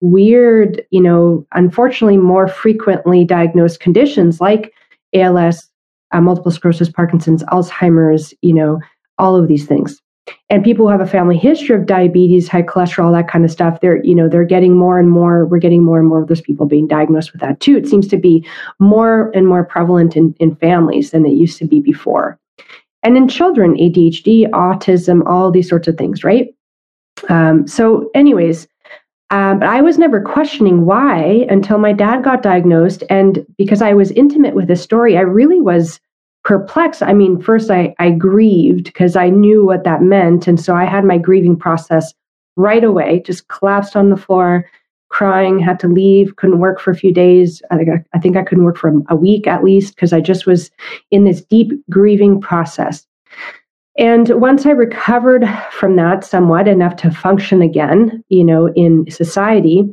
weird, 0.00 0.84
you 0.90 1.00
know, 1.00 1.46
unfortunately 1.52 2.18
more 2.18 2.46
frequently 2.46 3.24
diagnosed 3.24 3.80
conditions 3.80 4.40
like 4.40 4.72
ALS, 5.14 5.70
uh, 6.12 6.20
multiple 6.20 6.50
sclerosis, 6.50 6.90
Parkinson's, 6.90 7.42
Alzheimer's, 7.44 8.34
you 8.42 8.52
know, 8.52 8.78
all 9.18 9.36
of 9.36 9.48
these 9.48 9.66
things. 9.66 10.00
And 10.48 10.64
people 10.64 10.86
who 10.86 10.90
have 10.90 11.00
a 11.00 11.06
family 11.06 11.36
history 11.36 11.76
of 11.76 11.86
diabetes, 11.86 12.48
high 12.48 12.62
cholesterol, 12.62 13.12
that 13.12 13.28
kind 13.28 13.44
of 13.44 13.50
stuff, 13.50 13.80
they're, 13.80 14.02
you 14.04 14.14
know, 14.14 14.28
they're 14.28 14.44
getting 14.44 14.76
more 14.76 14.98
and 14.98 15.10
more, 15.10 15.46
we're 15.46 15.58
getting 15.58 15.84
more 15.84 15.98
and 15.98 16.08
more 16.08 16.22
of 16.22 16.28
those 16.28 16.40
people 16.40 16.66
being 16.66 16.86
diagnosed 16.86 17.32
with 17.32 17.40
that 17.40 17.60
too. 17.60 17.76
It 17.76 17.86
seems 17.86 18.08
to 18.08 18.16
be 18.16 18.46
more 18.78 19.30
and 19.34 19.46
more 19.46 19.64
prevalent 19.64 20.16
in, 20.16 20.34
in 20.40 20.56
families 20.56 21.10
than 21.10 21.26
it 21.26 21.32
used 21.32 21.58
to 21.58 21.66
be 21.66 21.80
before. 21.80 22.38
And 23.04 23.16
in 23.16 23.28
children, 23.28 23.74
ADHD, 23.74 24.48
autism, 24.50 25.22
all 25.26 25.50
these 25.50 25.68
sorts 25.68 25.86
of 25.86 25.96
things, 25.96 26.24
right? 26.24 26.54
Um, 27.28 27.68
so, 27.68 28.10
anyways, 28.14 28.66
um, 29.30 29.58
but 29.60 29.68
I 29.68 29.80
was 29.80 29.98
never 29.98 30.20
questioning 30.20 30.86
why 30.86 31.46
until 31.48 31.78
my 31.78 31.92
dad 31.92 32.24
got 32.24 32.42
diagnosed. 32.42 33.02
And 33.10 33.44
because 33.58 33.82
I 33.82 33.92
was 33.92 34.10
intimate 34.12 34.54
with 34.54 34.68
his 34.68 34.80
story, 34.80 35.16
I 35.16 35.22
really 35.22 35.60
was 35.60 36.00
perplexed. 36.44 37.02
I 37.02 37.14
mean, 37.14 37.40
first 37.40 37.70
I, 37.70 37.94
I 37.98 38.10
grieved 38.10 38.84
because 38.84 39.16
I 39.16 39.30
knew 39.30 39.64
what 39.64 39.84
that 39.84 40.02
meant. 40.02 40.46
And 40.46 40.60
so 40.60 40.74
I 40.74 40.84
had 40.84 41.04
my 41.04 41.18
grieving 41.18 41.56
process 41.56 42.12
right 42.56 42.84
away, 42.84 43.22
just 43.24 43.48
collapsed 43.48 43.96
on 43.96 44.10
the 44.10 44.16
floor, 44.16 44.70
crying, 45.14 45.60
had 45.60 45.78
to 45.78 45.86
leave, 45.86 46.34
couldn't 46.34 46.58
work 46.58 46.80
for 46.80 46.90
a 46.90 46.96
few 46.96 47.14
days. 47.14 47.62
I 47.70 47.76
think 47.76 47.88
I, 47.88 48.04
I 48.14 48.18
think 48.18 48.36
I 48.36 48.42
couldn't 48.42 48.64
work 48.64 48.76
for 48.76 48.92
a 49.08 49.14
week 49.14 49.46
at 49.46 49.62
least 49.62 49.94
because 49.94 50.12
I 50.12 50.20
just 50.20 50.44
was 50.44 50.72
in 51.12 51.22
this 51.22 51.40
deep 51.40 51.70
grieving 51.88 52.40
process. 52.40 53.06
And 53.96 54.28
once 54.40 54.66
I 54.66 54.70
recovered 54.70 55.44
from 55.70 55.94
that 55.96 56.24
somewhat 56.24 56.66
enough 56.66 56.96
to 56.96 57.12
function 57.12 57.62
again, 57.62 58.24
you 58.28 58.42
know, 58.42 58.72
in 58.72 59.08
society, 59.08 59.84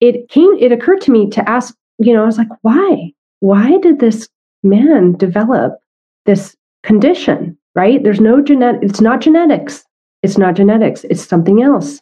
it 0.00 0.28
came 0.28 0.56
it 0.58 0.72
occurred 0.72 1.02
to 1.02 1.12
me 1.12 1.30
to 1.30 1.48
ask, 1.48 1.72
you 1.98 2.12
know, 2.12 2.24
I 2.24 2.26
was 2.26 2.38
like, 2.38 2.48
why? 2.62 3.12
Why 3.38 3.78
did 3.78 4.00
this 4.00 4.28
man 4.64 5.12
develop 5.12 5.78
this 6.26 6.56
condition, 6.82 7.56
right? 7.76 8.02
There's 8.02 8.20
no 8.20 8.42
genetic 8.42 8.82
it's 8.82 9.00
not 9.00 9.20
genetics. 9.20 9.84
It's 10.24 10.36
not 10.36 10.54
genetics, 10.54 11.04
it's 11.04 11.24
something 11.24 11.62
else. 11.62 12.00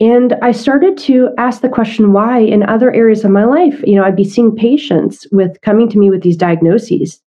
And 0.00 0.32
I 0.40 0.52
started 0.52 0.96
to 0.98 1.28
ask 1.36 1.60
the 1.60 1.68
question 1.68 2.14
why 2.14 2.38
in 2.38 2.62
other 2.62 2.90
areas 2.92 3.22
of 3.22 3.30
my 3.30 3.44
life. 3.44 3.82
You 3.86 3.96
know, 3.96 4.04
I'd 4.04 4.16
be 4.16 4.24
seeing 4.24 4.56
patients 4.56 5.26
with 5.30 5.60
coming 5.60 5.90
to 5.90 5.98
me 5.98 6.08
with 6.08 6.22
these 6.22 6.38
diagnoses, 6.38 7.20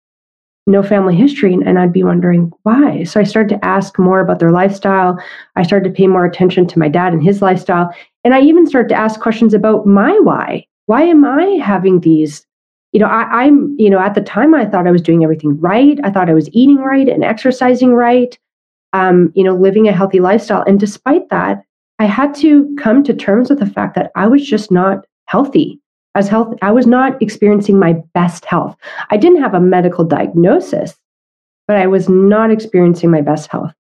no 0.69 0.81
family 0.81 1.17
history, 1.17 1.53
and, 1.53 1.79
I'd 1.79 1.93
be 1.93 2.05
wondering 2.05 2.53
why. 2.62 3.03
So 3.03 3.19
I 3.19 3.25
started 3.25 3.49
to 3.57 3.65
ask 3.65 3.99
more 3.99 4.21
about 4.21 4.39
their 4.39 4.53
lifestyle. 4.53 5.19
I 5.57 5.65
started 5.65 5.89
to 5.89 5.95
pay 5.95 6.07
more 6.07 6.25
attention 6.25 6.69
to 6.69 6.79
my 6.79 6.89
dad 6.89 7.12
and 7.12 7.23
his 7.23 7.43
lifestyle. 7.43 7.93
And 8.23 8.35
I 8.35 8.41
even 8.41 8.67
started 8.67 8.89
to 8.91 8.95
ask 8.95 9.19
questions 9.19 9.53
about 9.53 9.85
my 9.87 10.17
why. 10.21 10.65
Why 10.87 11.03
am 11.03 11.25
I 11.25 11.45
having 11.62 12.00
these? 12.00 12.47
You 12.93 13.00
know, 13.00 13.07
I, 13.07 13.23
I'm, 13.45 13.75
you 13.79 13.91
know, 13.91 13.99
at 13.99 14.15
the 14.15 14.21
time 14.21 14.55
I 14.55 14.65
thought 14.65 14.87
I 14.87 14.93
was 14.93 15.03
doing 15.03 15.25
everything 15.25 15.59
right. 15.61 15.99
I 16.05 16.11
thought 16.11 16.31
I 16.31 16.35
was 16.35 16.49
eating 16.53 16.79
right 16.79 17.09
and 17.09 17.25
exercising 17.25 17.95
right, 17.95 18.39
um, 18.93 19.33
you 19.35 19.43
know, 19.43 19.55
living 19.55 19.89
a 19.89 19.93
healthy 19.93 20.21
lifestyle. 20.21 20.62
And 20.67 20.79
despite 20.79 21.29
that, 21.31 21.65
I 22.00 22.07
had 22.07 22.35
to 22.37 22.75
come 22.78 23.04
to 23.04 23.12
terms 23.12 23.50
with 23.50 23.59
the 23.59 23.66
fact 23.66 23.95
that 23.95 24.11
I 24.16 24.26
was 24.26 24.47
just 24.47 24.71
not 24.71 25.04
healthy. 25.26 25.78
As 26.14 26.28
health, 26.28 26.54
I 26.62 26.73
was 26.73 26.87
not 26.87 27.21
experiencing 27.21 27.78
my 27.78 27.92
best 28.14 28.47
health. 28.47 28.75
I 29.11 29.19
didn't 29.19 29.42
have 29.42 29.52
a 29.52 29.61
medical 29.61 30.07
diagnosis, 30.07 30.97
but 31.69 31.76
I 31.76 31.87
was 31.87 32.09
not 32.09 32.50
experiencing 32.50 33.11
my 33.11 33.21
best 33.21 33.50
health. 33.50 33.75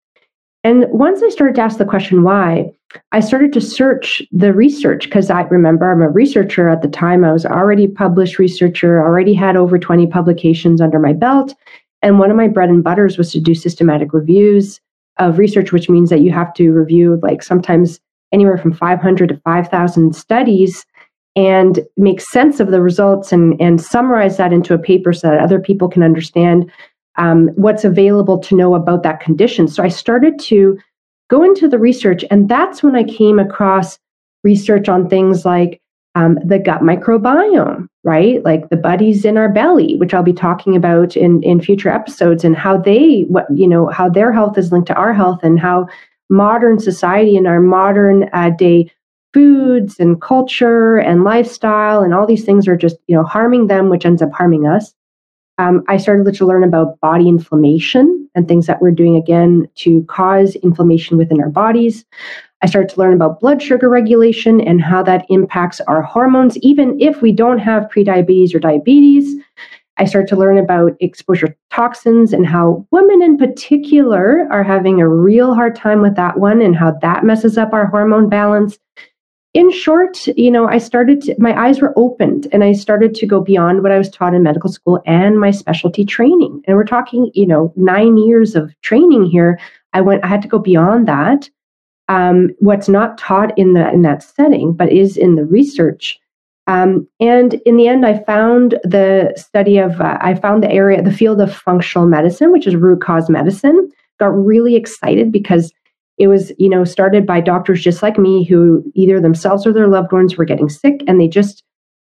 And 0.64 0.88
once 0.90 1.22
I 1.22 1.30
started 1.30 1.56
to 1.58 1.62
ask 1.62 1.78
the 1.78 1.86
question 1.86 2.24
why, 2.24 2.74
I 3.12 3.20
started 3.20 3.54
to 3.54 3.62
search 3.62 4.24
the 4.32 4.52
research 4.52 5.04
because 5.04 5.30
I 5.30 5.44
remember 5.44 5.90
I'm 5.90 6.02
a 6.02 6.10
researcher 6.10 6.68
at 6.68 6.82
the 6.82 6.88
time. 6.88 7.24
I 7.24 7.32
was 7.32 7.46
already 7.46 7.88
published 7.88 8.40
researcher, 8.40 9.00
already 9.00 9.36
had 9.36 9.56
over 9.56 9.78
20 9.78 10.08
publications 10.08 10.82
under 10.82 10.98
my 10.98 11.14
belt. 11.14 11.54
And 12.02 12.18
one 12.18 12.32
of 12.32 12.38
my 12.38 12.48
bread 12.48 12.70
and 12.70 12.84
butters 12.84 13.16
was 13.16 13.32
to 13.34 13.40
do 13.40 13.54
systematic 13.54 14.12
reviews 14.12 14.82
of 15.20 15.38
research, 15.38 15.72
which 15.72 15.88
means 15.88 16.10
that 16.10 16.22
you 16.22 16.32
have 16.32 16.54
to 16.56 16.72
review 16.72 17.20
like 17.22 17.44
sometimes 17.44 18.00
anywhere 18.32 18.58
from 18.58 18.74
500 18.74 19.30
to 19.30 19.38
5,000 19.38 20.16
studies 20.16 20.86
and 21.36 21.80
make 21.98 22.20
sense 22.20 22.60
of 22.60 22.72
the 22.72 22.82
results 22.82 23.32
and, 23.32 23.60
and 23.62 23.80
summarize 23.80 24.38
that 24.38 24.52
into 24.52 24.74
a 24.74 24.80
paper 24.80 25.14
so 25.14 25.30
that 25.30 25.40
other 25.40 25.60
people 25.60 25.88
can 25.88 26.02
understand 26.02 26.70
um, 27.18 27.50
what's 27.56 27.84
available 27.84 28.40
to 28.40 28.56
know 28.56 28.76
about 28.76 29.04
that 29.04 29.20
condition. 29.20 29.68
So 29.68 29.84
I 29.84 29.88
started 29.88 30.40
to 30.40 30.78
go 31.30 31.44
into 31.44 31.68
the 31.68 31.80
research, 31.80 32.24
and 32.32 32.50
that's 32.50 32.82
when 32.82 32.96
I 32.96 33.04
came 33.04 33.40
across 33.40 34.00
research 34.44 34.88
on 34.90 35.10
things 35.10 35.46
like 35.46 35.82
um, 36.16 36.40
the 36.44 36.58
gut 36.58 36.82
microbiome, 36.82 37.88
right? 38.04 38.44
Like 38.44 38.70
the 38.70 38.78
buddies 38.78 39.24
in 39.24 39.38
our 39.38 39.50
belly, 39.50 39.96
which 39.98 40.14
I'll 40.14 40.24
be 40.24 40.34
talking 40.34 40.76
about 40.76 41.16
in 41.16 41.44
in 41.44 41.62
future 41.62 41.90
episodes, 41.90 42.44
and 42.44 42.56
how 42.56 42.78
they, 42.78 43.26
what 43.28 43.46
you 43.54 43.68
know, 43.68 43.88
how 43.88 44.10
their 44.10 44.32
health 44.32 44.58
is 44.58 44.72
linked 44.72 44.88
to 44.88 44.96
our 44.96 45.14
health, 45.14 45.42
and 45.44 45.60
how 45.60 45.88
modern 46.30 46.80
society 46.80 47.36
and 47.36 47.48
our 47.48 47.60
modern 47.60 48.30
uh, 48.34 48.50
day 48.50 48.92
foods 49.34 50.00
and 50.00 50.22
culture 50.22 50.98
and 50.98 51.24
lifestyle 51.24 52.02
and 52.02 52.14
all 52.14 52.26
these 52.26 52.44
things 52.44 52.68
are 52.68 52.78
just 52.78 52.98
you 53.08 53.16
know 53.16 53.24
harming 53.24 53.68
them, 53.68 53.90
which 53.90 54.06
ends 54.06 54.22
up 54.22 54.32
harming 54.32 54.68
us. 54.68 54.94
Um, 55.60 55.84
I 55.88 55.98
started 55.98 56.34
to 56.34 56.46
learn 56.46 56.64
about 56.64 57.00
body 57.00 57.28
inflammation 57.28 58.30
and 58.36 58.48
things 58.48 58.68
that 58.68 58.82
we're 58.82 58.92
doing 58.92 59.16
again 59.16 59.68
to 59.76 60.04
cause 60.04 60.56
inflammation 60.58 61.18
within 61.18 61.42
our 61.42 61.50
bodies. 61.50 62.06
I 62.62 62.68
started 62.68 62.90
to 62.90 63.00
learn 63.00 63.14
about 63.14 63.40
blood 63.40 63.62
sugar 63.62 63.90
regulation 63.90 64.62
and 64.62 64.82
how 64.82 65.04
that 65.04 65.26
impacts 65.30 65.82
our 65.82 66.02
hormones, 66.02 66.58
even 66.60 67.00
if 67.00 67.22
we 67.22 67.32
don't 67.32 67.60
have 67.60 67.90
prediabetes 67.90 68.54
or 68.54 68.60
diabetes. 68.60 69.36
I 69.98 70.06
start 70.06 70.28
to 70.30 70.36
learn 70.36 70.58
about 70.58 70.96
exposure 71.00 71.56
toxins 71.72 72.34
and 72.34 72.46
how 72.46 72.86
women 72.92 73.22
in 73.22 73.38
particular 73.38 74.48
are 74.52 74.64
having 74.64 75.02
a 75.02 75.08
real 75.08 75.56
hard 75.56 75.76
time 75.76 76.02
with 76.02 76.16
that 76.16 76.40
one 76.40 76.62
and 76.62 76.76
how 76.76 76.92
that 77.02 77.24
messes 77.24 77.58
up 77.58 77.74
our 77.74 77.88
hormone 77.88 78.30
balance. 78.30 78.78
In 79.54 79.72
short, 79.72 80.28
you 80.28 80.52
know, 80.52 80.68
I 80.68 80.78
started 80.78 81.22
to, 81.22 81.36
my 81.40 81.60
eyes 81.60 81.82
were 81.82 81.94
opened 81.96 82.48
and 82.52 82.64
I 82.64 82.74
started 82.74 83.16
to 83.16 83.26
go 83.26 83.42
beyond 83.42 83.82
what 83.82 83.92
I 83.92 83.98
was 83.98 84.10
taught 84.10 84.36
in 84.36 84.44
medical 84.44 84.72
school 84.72 85.02
and 85.06 85.40
my 85.40 85.52
specialty 85.52 86.06
training. 86.06 86.62
And 86.68 86.78
we're 86.78 86.84
talking, 86.84 87.32
you 87.34 87.48
know, 87.48 87.74
nine 87.76 88.18
years 88.18 88.56
of 88.56 88.74
training 88.82 89.26
here. 89.26 89.60
I 89.94 90.02
went, 90.02 90.24
I 90.24 90.28
had 90.28 90.44
to 90.44 90.48
go 90.48 90.60
beyond 90.60 91.08
that 91.08 91.50
um, 92.10 92.52
what's 92.60 92.88
not 92.88 93.18
taught 93.18 93.58
in 93.58 93.74
the 93.74 93.90
in 93.92 94.02
that 94.04 94.24
setting, 94.24 94.74
but 94.74 94.92
is 94.92 95.18
in 95.18 95.36
the 95.36 95.46
research. 95.46 96.20
Um, 96.68 97.08
and 97.20 97.56
in 97.66 97.78
the 97.78 97.88
end, 97.88 98.06
I 98.06 98.20
found 98.24 98.78
the 98.84 99.34
study 99.36 99.78
of 99.78 100.00
uh, 100.02 100.18
I 100.22 100.36
found 100.36 100.64
the 100.64 100.72
area, 100.72 101.02
the 101.02 101.12
field 101.12 101.42
of 101.42 101.56
functional 101.56 102.08
medicine, 102.08 102.52
which 102.52 102.68
is 102.68 102.76
root 102.76 103.02
cause 103.02 103.30
medicine. 103.30 103.90
Got 104.20 104.28
really 104.28 104.76
excited 104.76 105.32
because 105.32 105.74
it 106.18 106.28
was 106.28 106.52
you 106.58 106.70
know 106.70 106.84
started 106.84 107.26
by 107.26 107.40
doctors 107.40 107.82
just 107.82 108.04
like 108.04 108.18
me 108.18 108.44
who 108.44 108.84
either 108.96 109.20
themselves 109.22 109.66
or 109.66 109.74
their 109.74 109.88
loved 109.88 110.12
ones 110.12 110.36
were 110.36 110.46
getting 110.46 110.70
sick 110.70 111.02
and 111.08 111.22
they 111.22 111.28
just 111.28 111.64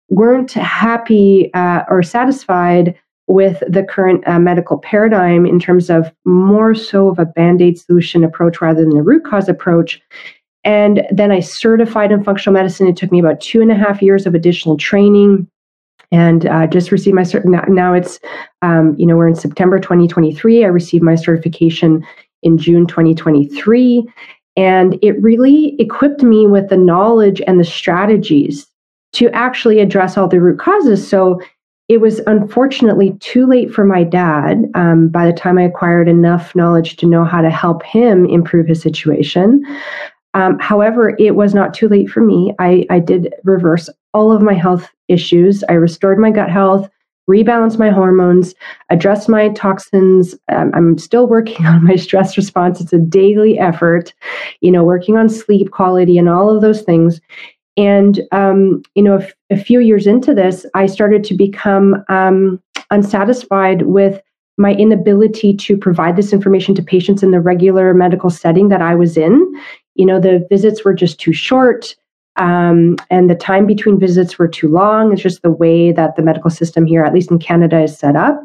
weren't 0.10 0.51
happy 0.51 1.51
uh, 1.53 1.84
or 1.89 2.03
satisfied 2.03 2.96
with 3.27 3.63
the 3.67 3.84
current 3.84 4.25
uh, 4.27 4.39
medical 4.39 4.77
paradigm 4.77 5.46
in 5.46 5.60
terms 5.60 5.89
of 5.89 6.12
more 6.25 6.75
so 6.75 7.08
of 7.08 7.20
a 7.20 7.25
band 7.25 7.62
aid 7.62 7.79
solution 7.79 8.24
approach 8.24 8.62
rather 8.62 8.82
than 8.82 8.91
the 8.91 9.01
root 9.01 9.24
cause 9.25 9.48
approach. 9.48 10.01
And 10.63 11.05
then 11.12 11.32
I 11.32 11.39
certified 11.39 12.12
in 12.12 12.24
functional 12.24 12.53
medicine. 12.53 12.88
It 12.88 12.96
took 12.96 13.12
me 13.12 13.20
about 13.20 13.41
two 13.41 13.62
and 13.62 13.72
a 13.72 13.75
half 13.75 14.01
years 14.01 14.25
of 14.25 14.34
additional 14.34 14.77
training 14.77 15.48
and 16.12 16.46
uh, 16.46 16.67
just 16.67 16.91
received 16.91 17.15
my 17.15 17.24
cert. 17.24 17.43
Now, 17.46 17.63
now 17.67 17.93
it's, 17.93 18.20
um, 18.62 18.96
you 18.98 19.05
know, 19.05 19.17
we're 19.17 19.27
in 19.27 19.36
September 19.36 19.79
2023. 19.79 20.63
I 20.63 20.67
received 20.67 21.03
my 21.03 21.15
certification 21.15 22.05
in 22.43 22.58
June 22.58 22.86
2023. 22.86 24.08
And 24.55 25.00
it 25.01 25.20
really 25.22 25.75
equipped 25.79 26.22
me 26.22 26.46
with 26.46 26.70
the 26.70 26.77
knowledge 26.77 27.41
and 27.48 27.60
the 27.60 27.65
strategies 27.65 28.67
to 29.13 29.29
actually 29.32 29.79
address 29.79 30.17
all 30.17 30.27
the 30.27 30.39
root 30.39 30.60
causes. 30.60 31.08
So 31.08 31.41
it 31.89 31.98
was 31.98 32.20
unfortunately 32.27 33.17
too 33.20 33.46
late 33.46 33.72
for 33.72 33.84
my 33.84 34.03
dad 34.03 34.70
um, 34.74 35.10
by 35.10 35.25
the 35.25 35.34
time 35.34 35.58
I 35.58 35.63
acquired 35.63 36.08
enough 36.08 36.55
knowledge 36.55 36.96
to 36.98 37.05
know 37.05 37.25
how 37.25 37.41
to 37.41 37.50
help 37.50 37.84
him 37.84 38.25
improve 38.25 38.67
his 38.67 38.82
situation. 38.82 39.63
Um, 40.34 40.58
however, 40.60 41.16
it 41.20 41.36
was 41.36 41.54
not 41.54 41.74
too 41.74 41.88
late 41.88 42.10
for 42.10 42.22
me. 42.22 42.54
I, 42.60 42.86
I 42.89 43.00
did 43.00 43.34
reverse 43.43 43.89
all 44.13 44.32
of 44.32 44.41
my 44.41 44.54
health 44.54 44.89
issues. 45.08 45.63
I 45.69 45.74
restored 45.74 46.17
my 46.17 46.32
gut 46.32 46.50
health, 46.50 46.89
rebalanced 47.30 47.80
my 47.80 47.89
hormones, 47.89 48.54
addressed 48.89 49.30
my 49.30 49.50
toxins. 49.50 50.36
Um, 50.52 50.72
I'm 50.74 50.98
still 50.98 51.28
working 51.28 51.65
on 51.65 51.84
my 51.84 51.96
stress 51.96 52.38
response. 52.38 52.82
It's 52.82 52.93
a 52.93 53.00
daily 53.00 53.60
effort, 53.60 54.13
you 54.62 54.72
know, 54.72 54.84
working 54.84 55.17
on 55.17 55.30
sleep 55.30 55.72
quality 55.72 56.17
and 56.17 56.30
all 56.30 56.50
of 56.50 56.62
those 56.62 56.82
things. 56.82 57.22
And, 57.76 58.22
um, 58.32 58.84
you 58.93 59.02
know, 59.02 59.26
a, 59.50 59.58
few 59.58 59.80
years 59.80 60.06
into 60.06 60.34
this, 60.34 60.63
I 60.76 60.86
started 60.86 61.24
to 61.24 61.34
become 61.34 62.04
um, 62.08 62.62
unsatisfied 62.91 63.84
with 63.84 64.22
my 64.58 64.74
inability 64.74 65.56
to 65.56 65.76
provide 65.76 66.15
this 66.15 66.34
information 66.34 66.76
to 66.76 66.84
patients 66.84 67.24
in 67.24 67.32
the 67.32 67.39
regular 67.39 67.91
medical 67.96 68.30
setting 68.30 68.69
that 68.69 68.84
I 68.84 68.93
was 68.93 69.17
in. 69.17 69.60
You 69.95 70.06
know, 70.06 70.19
the 70.19 70.45
visits 70.49 70.84
were 70.84 70.93
just 70.93 71.19
too 71.19 71.34
short. 71.34 71.95
Um, 72.36 72.97
and 73.10 73.29
the 73.29 73.36
time 73.36 73.67
between 73.67 73.99
visits 73.99 74.39
were 74.39 74.47
too 74.47 74.67
long. 74.67 75.13
It's 75.13 75.21
just 75.21 75.43
the 75.43 75.51
way 75.51 75.91
that 75.91 76.15
the 76.15 76.23
medical 76.23 76.49
system 76.49 76.86
here, 76.86 77.03
at 77.03 77.13
least 77.13 77.29
in 77.29 77.39
Canada, 77.39 77.84
is 77.84 77.97
set 77.97 78.15
up. 78.15 78.41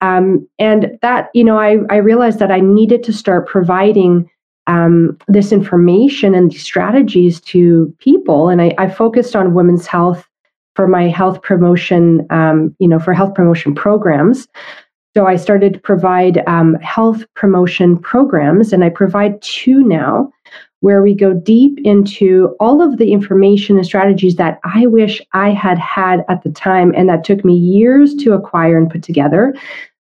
Um, 0.00 0.48
and 0.58 0.98
that, 1.02 1.28
you 1.34 1.44
know, 1.44 1.58
I, 1.58 1.78
I 1.90 1.96
realized 1.96 2.38
that 2.38 2.52
I 2.52 2.60
needed 2.60 3.02
to 3.04 3.12
start 3.12 3.48
providing 3.48 4.30
um, 4.68 5.18
this 5.26 5.50
information 5.50 6.34
and 6.34 6.50
these 6.50 6.62
strategies 6.62 7.40
to 7.40 7.94
people. 7.98 8.48
And 8.48 8.60
I, 8.62 8.74
I, 8.76 8.88
focused 8.90 9.34
on 9.34 9.54
women's 9.54 9.86
health 9.86 10.28
for 10.76 10.86
my 10.86 11.08
health 11.08 11.40
promotion, 11.42 12.26
um, 12.28 12.76
you 12.78 12.86
know, 12.86 12.98
for 12.98 13.14
health 13.14 13.34
promotion 13.34 13.74
programs. 13.74 14.46
So 15.16 15.26
I 15.26 15.36
started 15.36 15.72
to 15.72 15.80
provide 15.80 16.46
um, 16.46 16.74
health 16.74 17.24
promotion 17.34 17.98
programs, 17.98 18.72
and 18.72 18.84
I 18.84 18.90
provide 18.90 19.40
two 19.40 19.82
now, 19.82 20.30
where 20.80 21.02
we 21.02 21.14
go 21.14 21.32
deep 21.34 21.78
into 21.84 22.54
all 22.60 22.80
of 22.80 22.98
the 22.98 23.12
information 23.12 23.76
and 23.76 23.86
strategies 23.86 24.36
that 24.36 24.60
I 24.64 24.86
wish 24.86 25.20
I 25.32 25.50
had 25.50 25.78
had 25.78 26.24
at 26.28 26.42
the 26.42 26.50
time, 26.50 26.92
and 26.96 27.08
that 27.08 27.24
took 27.24 27.44
me 27.44 27.54
years 27.54 28.14
to 28.16 28.32
acquire 28.32 28.78
and 28.78 28.90
put 28.90 29.02
together. 29.02 29.54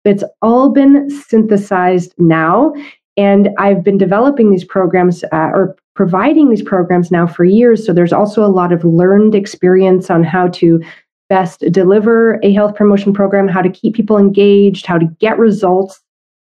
It's 0.05 0.23
all 0.41 0.69
been 0.69 1.09
synthesized 1.09 2.13
now 2.17 2.73
and 3.17 3.49
I've 3.57 3.83
been 3.83 3.97
developing 3.97 4.49
these 4.49 4.63
programs 4.63 5.23
uh, 5.25 5.51
or 5.53 5.75
providing 5.95 6.49
these 6.49 6.63
programs 6.63 7.11
now 7.11 7.27
for 7.27 7.43
years. 7.43 7.85
So 7.85 7.93
there's 7.93 8.13
also 8.13 8.43
a 8.43 8.47
lot 8.47 8.73
of 8.73 8.83
learned 8.83 9.35
experience 9.35 10.09
on 10.09 10.23
how 10.23 10.47
to 10.49 10.81
best 11.29 11.61
deliver 11.71 12.39
a 12.43 12.51
health 12.53 12.75
promotion 12.75 13.13
program, 13.13 13.47
how 13.47 13.61
to 13.61 13.69
keep 13.69 13.95
people 13.95 14.17
engaged, 14.17 14.85
how 14.85 14.97
to 14.97 15.05
get 15.19 15.37
results, 15.37 16.01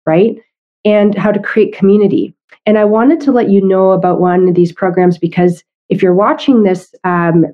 right? 0.06 0.36
And 0.86 1.18
how 1.18 1.32
to 1.32 1.40
create 1.40 1.76
community. 1.76 2.36
And 2.66 2.78
I 2.78 2.86
wanted 2.86 3.20
to 3.22 3.32
let 3.32 3.50
you 3.50 3.66
know 3.66 3.92
about 3.92 4.20
one 4.20 4.48
of 4.48 4.56
these 4.56 4.72
programs 4.72 5.18
because 5.18 5.64
if 5.90 6.02
you're 6.02 6.14
watching 6.14 6.64
this 6.64 6.94
um, 7.04 7.46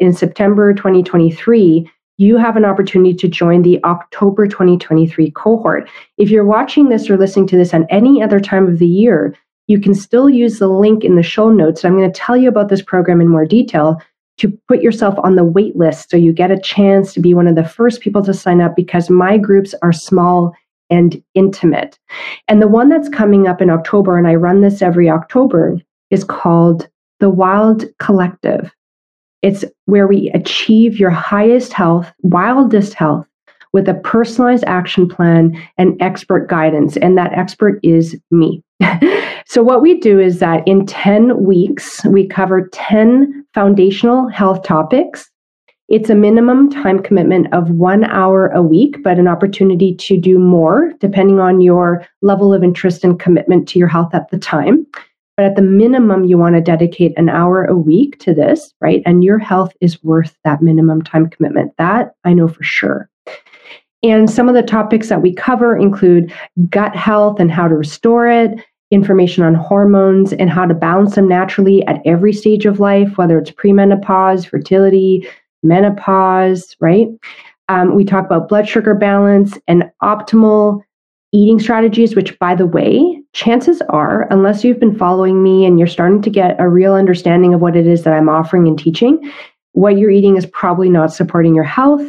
in 0.00 0.12
September 0.12 0.74
2023, 0.74 1.90
you 2.18 2.36
have 2.36 2.56
an 2.56 2.64
opportunity 2.64 3.14
to 3.14 3.28
join 3.28 3.62
the 3.62 3.82
October 3.84 4.46
2023 4.46 5.30
cohort. 5.30 5.88
If 6.18 6.30
you're 6.30 6.44
watching 6.44 6.88
this 6.88 7.08
or 7.08 7.16
listening 7.16 7.46
to 7.48 7.56
this 7.56 7.72
on 7.72 7.86
any 7.88 8.22
other 8.22 8.38
time 8.38 8.68
of 8.68 8.78
the 8.78 8.86
year, 8.86 9.34
you 9.68 9.80
can 9.80 9.94
still 9.94 10.28
use 10.28 10.58
the 10.58 10.68
link 10.68 11.04
in 11.04 11.16
the 11.16 11.22
show 11.22 11.50
notes. 11.50 11.84
I'm 11.84 11.96
going 11.96 12.10
to 12.10 12.20
tell 12.20 12.36
you 12.36 12.48
about 12.48 12.68
this 12.68 12.82
program 12.82 13.20
in 13.20 13.28
more 13.28 13.46
detail 13.46 14.00
to 14.38 14.52
put 14.68 14.82
yourself 14.82 15.14
on 15.22 15.36
the 15.36 15.44
wait 15.44 15.76
list 15.76 16.10
so 16.10 16.16
you 16.16 16.32
get 16.32 16.50
a 16.50 16.60
chance 16.60 17.14
to 17.14 17.20
be 17.20 17.32
one 17.32 17.46
of 17.46 17.54
the 17.54 17.64
first 17.64 18.00
people 18.00 18.22
to 18.24 18.34
sign 18.34 18.60
up 18.60 18.74
because 18.76 19.08
my 19.08 19.38
groups 19.38 19.74
are 19.82 19.92
small 19.92 20.52
and 20.92 21.20
intimate. 21.34 21.98
And 22.46 22.60
the 22.60 22.68
one 22.68 22.90
that's 22.90 23.08
coming 23.08 23.48
up 23.48 23.62
in 23.62 23.70
October, 23.70 24.18
and 24.18 24.28
I 24.28 24.34
run 24.34 24.60
this 24.60 24.82
every 24.82 25.08
October, 25.08 25.78
is 26.10 26.22
called 26.22 26.88
the 27.18 27.30
Wild 27.30 27.84
Collective. 27.98 28.70
It's 29.40 29.64
where 29.86 30.06
we 30.06 30.30
achieve 30.34 30.98
your 30.98 31.10
highest 31.10 31.72
health, 31.72 32.12
wildest 32.22 32.94
health 32.94 33.26
with 33.72 33.88
a 33.88 33.94
personalized 33.94 34.64
action 34.66 35.08
plan 35.08 35.58
and 35.78 36.00
expert 36.00 36.48
guidance. 36.48 36.96
And 36.98 37.16
that 37.16 37.32
expert 37.32 37.80
is 37.82 38.16
me. 38.30 38.62
so, 39.46 39.62
what 39.62 39.80
we 39.80 39.98
do 39.98 40.20
is 40.20 40.38
that 40.40 40.66
in 40.68 40.84
10 40.84 41.42
weeks, 41.42 42.04
we 42.04 42.26
cover 42.26 42.68
10 42.72 43.46
foundational 43.54 44.28
health 44.28 44.62
topics. 44.62 45.30
It's 45.88 46.10
a 46.10 46.14
minimum 46.14 46.70
time 46.70 47.02
commitment 47.02 47.52
of 47.52 47.70
one 47.70 48.04
hour 48.04 48.48
a 48.48 48.62
week, 48.62 49.02
but 49.02 49.18
an 49.18 49.28
opportunity 49.28 49.94
to 49.96 50.16
do 50.16 50.38
more 50.38 50.92
depending 51.00 51.38
on 51.38 51.60
your 51.60 52.06
level 52.22 52.54
of 52.54 52.64
interest 52.64 53.04
and 53.04 53.20
commitment 53.20 53.68
to 53.68 53.78
your 53.78 53.88
health 53.88 54.14
at 54.14 54.30
the 54.30 54.38
time. 54.38 54.86
But 55.36 55.46
at 55.46 55.56
the 55.56 55.62
minimum, 55.62 56.24
you 56.24 56.38
want 56.38 56.54
to 56.56 56.60
dedicate 56.60 57.12
an 57.16 57.28
hour 57.28 57.64
a 57.64 57.76
week 57.76 58.18
to 58.20 58.34
this, 58.34 58.72
right? 58.80 59.02
And 59.06 59.24
your 59.24 59.38
health 59.38 59.72
is 59.80 60.02
worth 60.02 60.36
that 60.44 60.62
minimum 60.62 61.02
time 61.02 61.28
commitment. 61.28 61.72
That 61.78 62.14
I 62.24 62.32
know 62.32 62.48
for 62.48 62.62
sure. 62.62 63.08
And 64.02 64.30
some 64.30 64.48
of 64.48 64.54
the 64.54 64.62
topics 64.62 65.08
that 65.08 65.22
we 65.22 65.34
cover 65.34 65.76
include 65.76 66.32
gut 66.68 66.94
health 66.96 67.38
and 67.38 67.50
how 67.50 67.68
to 67.68 67.74
restore 67.74 68.28
it, 68.28 68.50
information 68.90 69.42
on 69.42 69.54
hormones 69.54 70.32
and 70.34 70.50
how 70.50 70.66
to 70.66 70.74
balance 70.74 71.14
them 71.14 71.28
naturally 71.28 71.86
at 71.86 72.02
every 72.04 72.32
stage 72.32 72.66
of 72.66 72.78
life, 72.78 73.16
whether 73.16 73.38
it's 73.38 73.50
premenopause, 73.50 74.46
fertility, 74.46 75.26
menopause, 75.62 76.76
right? 76.80 77.08
Um, 77.68 77.94
we 77.94 78.04
talk 78.04 78.24
about 78.24 78.48
blood 78.48 78.68
sugar 78.68 78.94
balance 78.94 79.58
and 79.68 79.90
optimal 80.02 80.82
eating 81.32 81.58
strategies, 81.58 82.14
which, 82.14 82.38
by 82.38 82.54
the 82.54 82.66
way, 82.66 83.22
chances 83.32 83.80
are, 83.88 84.26
unless 84.30 84.62
you've 84.62 84.80
been 84.80 84.96
following 84.96 85.42
me 85.42 85.64
and 85.64 85.78
you're 85.78 85.88
starting 85.88 86.20
to 86.22 86.30
get 86.30 86.60
a 86.60 86.68
real 86.68 86.94
understanding 86.94 87.54
of 87.54 87.60
what 87.60 87.76
it 87.76 87.86
is 87.86 88.02
that 88.02 88.12
I'm 88.12 88.28
offering 88.28 88.68
and 88.68 88.78
teaching, 88.78 89.32
what 89.72 89.96
you're 89.96 90.10
eating 90.10 90.36
is 90.36 90.44
probably 90.44 90.90
not 90.90 91.12
supporting 91.12 91.54
your 91.54 91.64
health. 91.64 92.06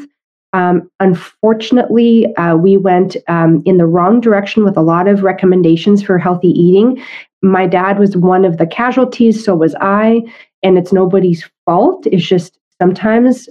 Um, 0.51 0.89
unfortunately, 0.99 2.35
uh, 2.35 2.55
we 2.55 2.77
went 2.77 3.15
um, 3.27 3.63
in 3.65 3.77
the 3.77 3.87
wrong 3.87 4.19
direction 4.19 4.63
with 4.63 4.77
a 4.77 4.81
lot 4.81 5.07
of 5.07 5.23
recommendations 5.23 6.03
for 6.03 6.19
healthy 6.19 6.49
eating. 6.49 7.01
My 7.41 7.65
dad 7.65 7.97
was 7.97 8.15
one 8.17 8.45
of 8.45 8.57
the 8.57 8.67
casualties, 8.67 9.43
so 9.43 9.55
was 9.55 9.73
I, 9.79 10.21
and 10.61 10.77
it's 10.77 10.93
nobody's 10.93 11.49
fault. 11.65 12.05
It's 12.07 12.25
just 12.25 12.59
sometimes 12.83 13.47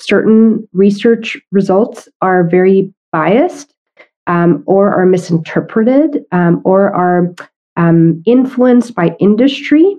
certain 0.00 0.68
research 0.72 1.36
results 1.50 2.08
are 2.22 2.44
very 2.48 2.94
biased 3.10 3.74
um, 4.28 4.62
or 4.66 4.94
are 4.94 5.04
misinterpreted 5.04 6.24
um, 6.30 6.62
or 6.64 6.94
are 6.94 7.34
um, 7.76 8.22
influenced 8.24 8.94
by 8.94 9.16
industry. 9.18 9.96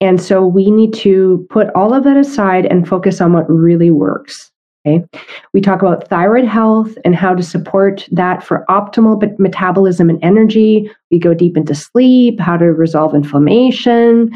And 0.00 0.22
so 0.22 0.46
we 0.46 0.70
need 0.70 0.94
to 0.94 1.46
put 1.50 1.68
all 1.74 1.92
of 1.92 2.04
that 2.04 2.16
aside 2.16 2.64
and 2.64 2.88
focus 2.88 3.20
on 3.20 3.34
what 3.34 3.48
really 3.50 3.90
works. 3.90 4.50
Okay. 4.86 5.04
We 5.52 5.60
talk 5.60 5.82
about 5.82 6.08
thyroid 6.08 6.46
health 6.46 6.96
and 7.04 7.14
how 7.14 7.34
to 7.34 7.42
support 7.42 8.08
that 8.10 8.42
for 8.42 8.64
optimal 8.70 9.38
metabolism 9.38 10.08
and 10.08 10.18
energy. 10.24 10.90
We 11.10 11.18
go 11.18 11.34
deep 11.34 11.58
into 11.58 11.74
sleep, 11.74 12.40
how 12.40 12.56
to 12.56 12.72
resolve 12.72 13.14
inflammation. 13.14 14.32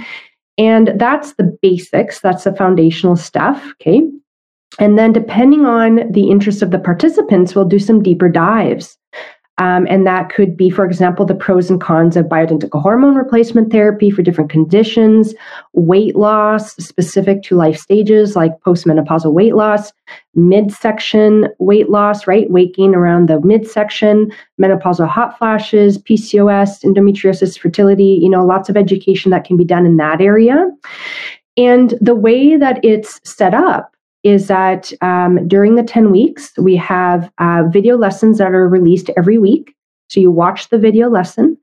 And 0.58 0.92
that's 0.96 1.34
the 1.34 1.56
basics, 1.62 2.20
that's 2.20 2.44
the 2.44 2.54
foundational 2.54 3.16
stuff. 3.16 3.62
Okay. 3.74 4.02
And 4.78 4.98
then, 4.98 5.12
depending 5.12 5.64
on 5.64 6.10
the 6.10 6.30
interest 6.30 6.60
of 6.60 6.70
the 6.70 6.78
participants, 6.78 7.54
we'll 7.54 7.64
do 7.64 7.78
some 7.78 8.02
deeper 8.02 8.28
dives. 8.28 8.98
Um, 9.58 9.86
and 9.88 10.06
that 10.06 10.28
could 10.28 10.54
be, 10.54 10.68
for 10.68 10.84
example, 10.84 11.24
the 11.24 11.34
pros 11.34 11.70
and 11.70 11.80
cons 11.80 12.14
of 12.16 12.26
bioidentical 12.26 12.82
hormone 12.82 13.14
replacement 13.14 13.72
therapy 13.72 14.10
for 14.10 14.20
different 14.20 14.50
conditions, 14.50 15.34
weight 15.72 16.14
loss 16.14 16.76
specific 16.76 17.42
to 17.44 17.56
life 17.56 17.78
stages 17.78 18.36
like 18.36 18.52
postmenopausal 18.60 19.32
weight 19.32 19.54
loss, 19.54 19.94
midsection 20.34 21.48
weight 21.58 21.88
loss, 21.88 22.26
right? 22.26 22.50
Weight 22.50 22.74
gain 22.74 22.94
around 22.94 23.30
the 23.30 23.40
midsection, 23.40 24.30
menopausal 24.60 25.08
hot 25.08 25.38
flashes, 25.38 25.96
PCOS, 25.96 26.84
endometriosis, 26.84 27.58
fertility, 27.58 28.18
you 28.20 28.28
know, 28.28 28.44
lots 28.44 28.68
of 28.68 28.76
education 28.76 29.30
that 29.30 29.44
can 29.44 29.56
be 29.56 29.64
done 29.64 29.86
in 29.86 29.96
that 29.96 30.20
area. 30.20 30.70
And 31.56 31.94
the 32.02 32.14
way 32.14 32.58
that 32.58 32.84
it's 32.84 33.20
set 33.24 33.54
up 33.54 33.95
is 34.26 34.48
that 34.48 34.92
um, 35.02 35.46
during 35.46 35.76
the 35.76 35.84
10 35.84 36.10
weeks, 36.10 36.52
we 36.58 36.74
have 36.74 37.30
uh, 37.38 37.62
video 37.70 37.96
lessons 37.96 38.38
that 38.38 38.52
are 38.52 38.68
released 38.68 39.08
every 39.16 39.38
week. 39.38 39.72
So 40.08 40.18
you 40.18 40.32
watch 40.32 40.68
the 40.68 40.78
video 40.78 41.08
lesson. 41.08 41.56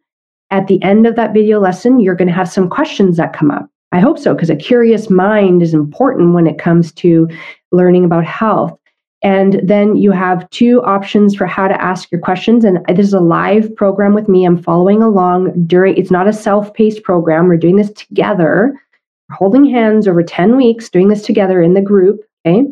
At 0.49 0.67
the 0.67 0.81
end 0.81 1.05
of 1.05 1.17
that 1.17 1.33
video 1.33 1.59
lesson, 1.59 1.99
you're 1.99 2.15
going 2.15 2.29
to 2.29 2.33
have 2.33 2.49
some 2.49 2.69
questions 2.69 3.17
that 3.17 3.33
come 3.33 3.51
up. 3.51 3.69
I 3.91 3.99
hope 3.99 4.17
so, 4.17 4.33
because 4.33 4.49
a 4.49 4.55
curious 4.55 5.09
mind 5.09 5.61
is 5.61 5.73
important 5.73 6.33
when 6.33 6.47
it 6.47 6.57
comes 6.57 6.93
to 6.93 7.27
learning 7.73 8.05
about 8.05 8.23
health. 8.23 8.79
And 9.21 9.59
then 9.61 9.97
you 9.97 10.11
have 10.11 10.49
two 10.49 10.81
options 10.83 11.35
for 11.35 11.45
how 11.45 11.67
to 11.67 11.81
ask 11.81 12.09
your 12.11 12.21
questions. 12.21 12.63
And 12.63 12.79
this 12.87 13.07
is 13.07 13.13
a 13.13 13.19
live 13.19 13.75
program 13.75 14.13
with 14.13 14.29
me. 14.29 14.45
I'm 14.45 14.61
following 14.61 15.01
along 15.01 15.65
during, 15.67 15.97
it's 15.97 16.11
not 16.11 16.29
a 16.29 16.33
self 16.33 16.73
paced 16.73 17.03
program. 17.03 17.47
We're 17.47 17.57
doing 17.57 17.75
this 17.75 17.91
together, 17.91 18.73
We're 19.29 19.35
holding 19.35 19.65
hands 19.65 20.07
over 20.07 20.23
10 20.23 20.55
weeks, 20.55 20.89
doing 20.89 21.09
this 21.09 21.23
together 21.23 21.61
in 21.61 21.73
the 21.73 21.81
group. 21.81 22.21
Okay. 22.45 22.65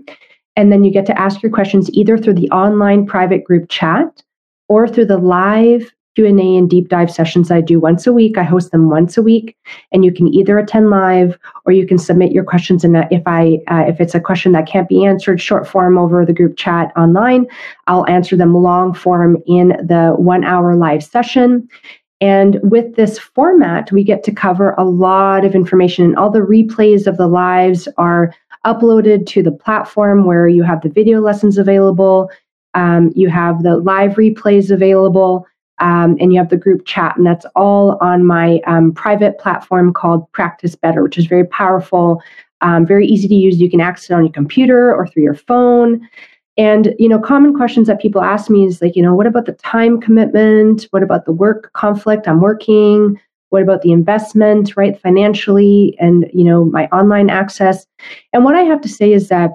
And 0.55 0.71
then 0.71 0.83
you 0.83 0.91
get 0.91 1.05
to 1.05 1.19
ask 1.19 1.41
your 1.41 1.51
questions 1.51 1.89
either 1.91 2.17
through 2.17 2.33
the 2.33 2.49
online 2.49 3.05
private 3.05 3.43
group 3.43 3.69
chat 3.69 4.21
or 4.67 4.87
through 4.87 5.05
the 5.05 5.17
live 5.17 5.91
Q&A 6.15 6.57
and 6.57 6.69
deep 6.69 6.89
dive 6.89 7.09
sessions 7.09 7.51
I 7.51 7.61
do 7.61 7.79
once 7.79 8.05
a 8.05 8.11
week. 8.11 8.37
I 8.37 8.43
host 8.43 8.71
them 8.71 8.89
once 8.89 9.17
a 9.17 9.21
week 9.21 9.55
and 9.93 10.03
you 10.03 10.11
can 10.11 10.27
either 10.33 10.57
attend 10.57 10.89
live 10.89 11.37
or 11.65 11.71
you 11.71 11.87
can 11.87 11.97
submit 11.97 12.33
your 12.33 12.43
questions 12.43 12.83
and 12.83 12.97
if 13.11 13.23
I 13.25 13.59
uh, 13.67 13.85
if 13.87 14.01
it's 14.01 14.13
a 14.13 14.19
question 14.19 14.51
that 14.51 14.67
can't 14.67 14.89
be 14.89 15.05
answered 15.05 15.39
short 15.39 15.67
form 15.67 15.97
over 15.97 16.25
the 16.25 16.33
group 16.33 16.57
chat 16.57 16.91
online, 16.97 17.47
I'll 17.87 18.07
answer 18.07 18.35
them 18.35 18.53
long 18.53 18.93
form 18.93 19.37
in 19.47 19.69
the 19.69 20.13
1 20.17 20.43
hour 20.43 20.75
live 20.75 21.03
session. 21.03 21.69
And 22.19 22.59
with 22.61 22.95
this 22.97 23.17
format, 23.17 23.91
we 23.91 24.03
get 24.03 24.23
to 24.25 24.31
cover 24.31 24.75
a 24.77 24.83
lot 24.83 25.43
of 25.43 25.55
information. 25.55 26.05
And 26.05 26.15
all 26.17 26.29
the 26.29 26.39
replays 26.39 27.07
of 27.07 27.17
the 27.17 27.27
lives 27.27 27.87
are 27.97 28.35
uploaded 28.65 29.25
to 29.27 29.41
the 29.41 29.51
platform 29.51 30.25
where 30.25 30.47
you 30.47 30.63
have 30.63 30.81
the 30.81 30.89
video 30.89 31.19
lessons 31.19 31.57
available, 31.57 32.29
um, 32.73 33.11
you 33.15 33.29
have 33.29 33.63
the 33.63 33.77
live 33.77 34.11
replays 34.11 34.71
available, 34.71 35.45
um, 35.79 36.15
and 36.19 36.31
you 36.31 36.39
have 36.39 36.49
the 36.49 36.57
group 36.57 36.85
chat. 36.85 37.17
And 37.17 37.25
that's 37.25 37.45
all 37.55 37.97
on 38.01 38.25
my 38.25 38.61
um, 38.67 38.93
private 38.93 39.39
platform 39.39 39.93
called 39.93 40.31
Practice 40.31 40.75
Better, 40.75 41.03
which 41.03 41.17
is 41.17 41.25
very 41.25 41.45
powerful, 41.47 42.21
um, 42.61 42.85
very 42.85 43.07
easy 43.07 43.27
to 43.27 43.35
use. 43.35 43.59
You 43.59 43.69
can 43.69 43.81
access 43.81 44.11
it 44.11 44.13
on 44.13 44.23
your 44.23 44.33
computer 44.33 44.93
or 44.93 45.07
through 45.07 45.23
your 45.23 45.35
phone. 45.35 46.07
And 46.57 46.93
you 46.99 47.09
know, 47.09 47.19
common 47.19 47.55
questions 47.55 47.87
that 47.87 48.01
people 48.01 48.21
ask 48.21 48.49
me 48.49 48.65
is 48.65 48.81
like, 48.81 48.95
you 48.95 49.01
know, 49.01 49.15
what 49.15 49.25
about 49.25 49.45
the 49.45 49.53
time 49.53 49.99
commitment? 49.99 50.87
What 50.91 51.01
about 51.01 51.25
the 51.25 51.31
work 51.31 51.71
conflict? 51.73 52.27
I'm 52.27 52.41
working. 52.41 53.19
What 53.51 53.61
about 53.61 53.83
the 53.83 53.91
investment, 53.91 54.75
right? 54.75 54.99
Financially 54.99 55.95
and, 55.99 56.25
you 56.33 56.43
know, 56.43 56.65
my 56.65 56.87
online 56.87 57.29
access. 57.29 57.85
And 58.33 58.43
what 58.43 58.55
I 58.55 58.63
have 58.63 58.81
to 58.81 58.89
say 58.89 59.13
is 59.13 59.27
that 59.29 59.51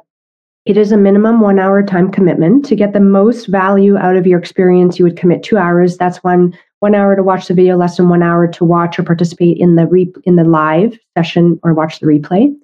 it 0.67 0.77
is 0.77 0.93
a 0.93 0.97
minimum 0.97 1.41
one 1.41 1.59
hour 1.59 1.83
time 1.83 2.11
commitment. 2.11 2.65
To 2.67 2.75
get 2.77 2.93
the 2.93 3.01
most 3.01 3.47
value 3.47 3.97
out 3.97 4.17
of 4.17 4.27
your 4.27 4.39
experience, 4.39 4.99
you 4.99 5.05
would 5.05 5.17
commit 5.17 5.43
two 5.43 5.57
hours. 5.57 5.97
That's 5.97 6.23
one 6.25 6.57
one 6.81 6.95
hour 6.95 7.17
to 7.17 7.23
watch 7.23 7.49
the 7.49 7.55
video 7.55 7.77
lesson, 7.77 8.09
one 8.09 8.23
hour 8.23 8.47
to 8.47 8.65
watch 8.65 8.99
or 8.99 9.03
participate 9.03 9.59
in 9.59 9.77
the 9.77 9.87
re- 9.87 10.13
in 10.25 10.37
the 10.37 10.45
live 10.45 10.99
session 11.17 11.59
or 11.63 11.73
watch 11.73 12.01
the 12.01 12.07
replay. 12.07 12.55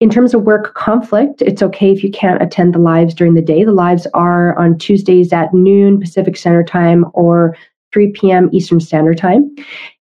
In 0.00 0.10
terms 0.10 0.34
of 0.34 0.42
work 0.42 0.74
conflict, 0.74 1.40
it's 1.42 1.62
okay 1.62 1.92
if 1.92 2.02
you 2.02 2.10
can't 2.10 2.42
attend 2.42 2.74
the 2.74 2.78
lives 2.78 3.14
during 3.14 3.34
the 3.34 3.42
day. 3.42 3.64
The 3.64 3.72
lives 3.72 4.06
are 4.12 4.58
on 4.58 4.78
Tuesdays 4.78 5.32
at 5.32 5.54
noon 5.54 6.00
Pacific 6.00 6.36
Standard 6.36 6.66
Time 6.66 7.04
or 7.12 7.56
3 7.92 8.12
p.m. 8.12 8.48
Eastern 8.52 8.80
Standard 8.80 9.18
Time. 9.18 9.54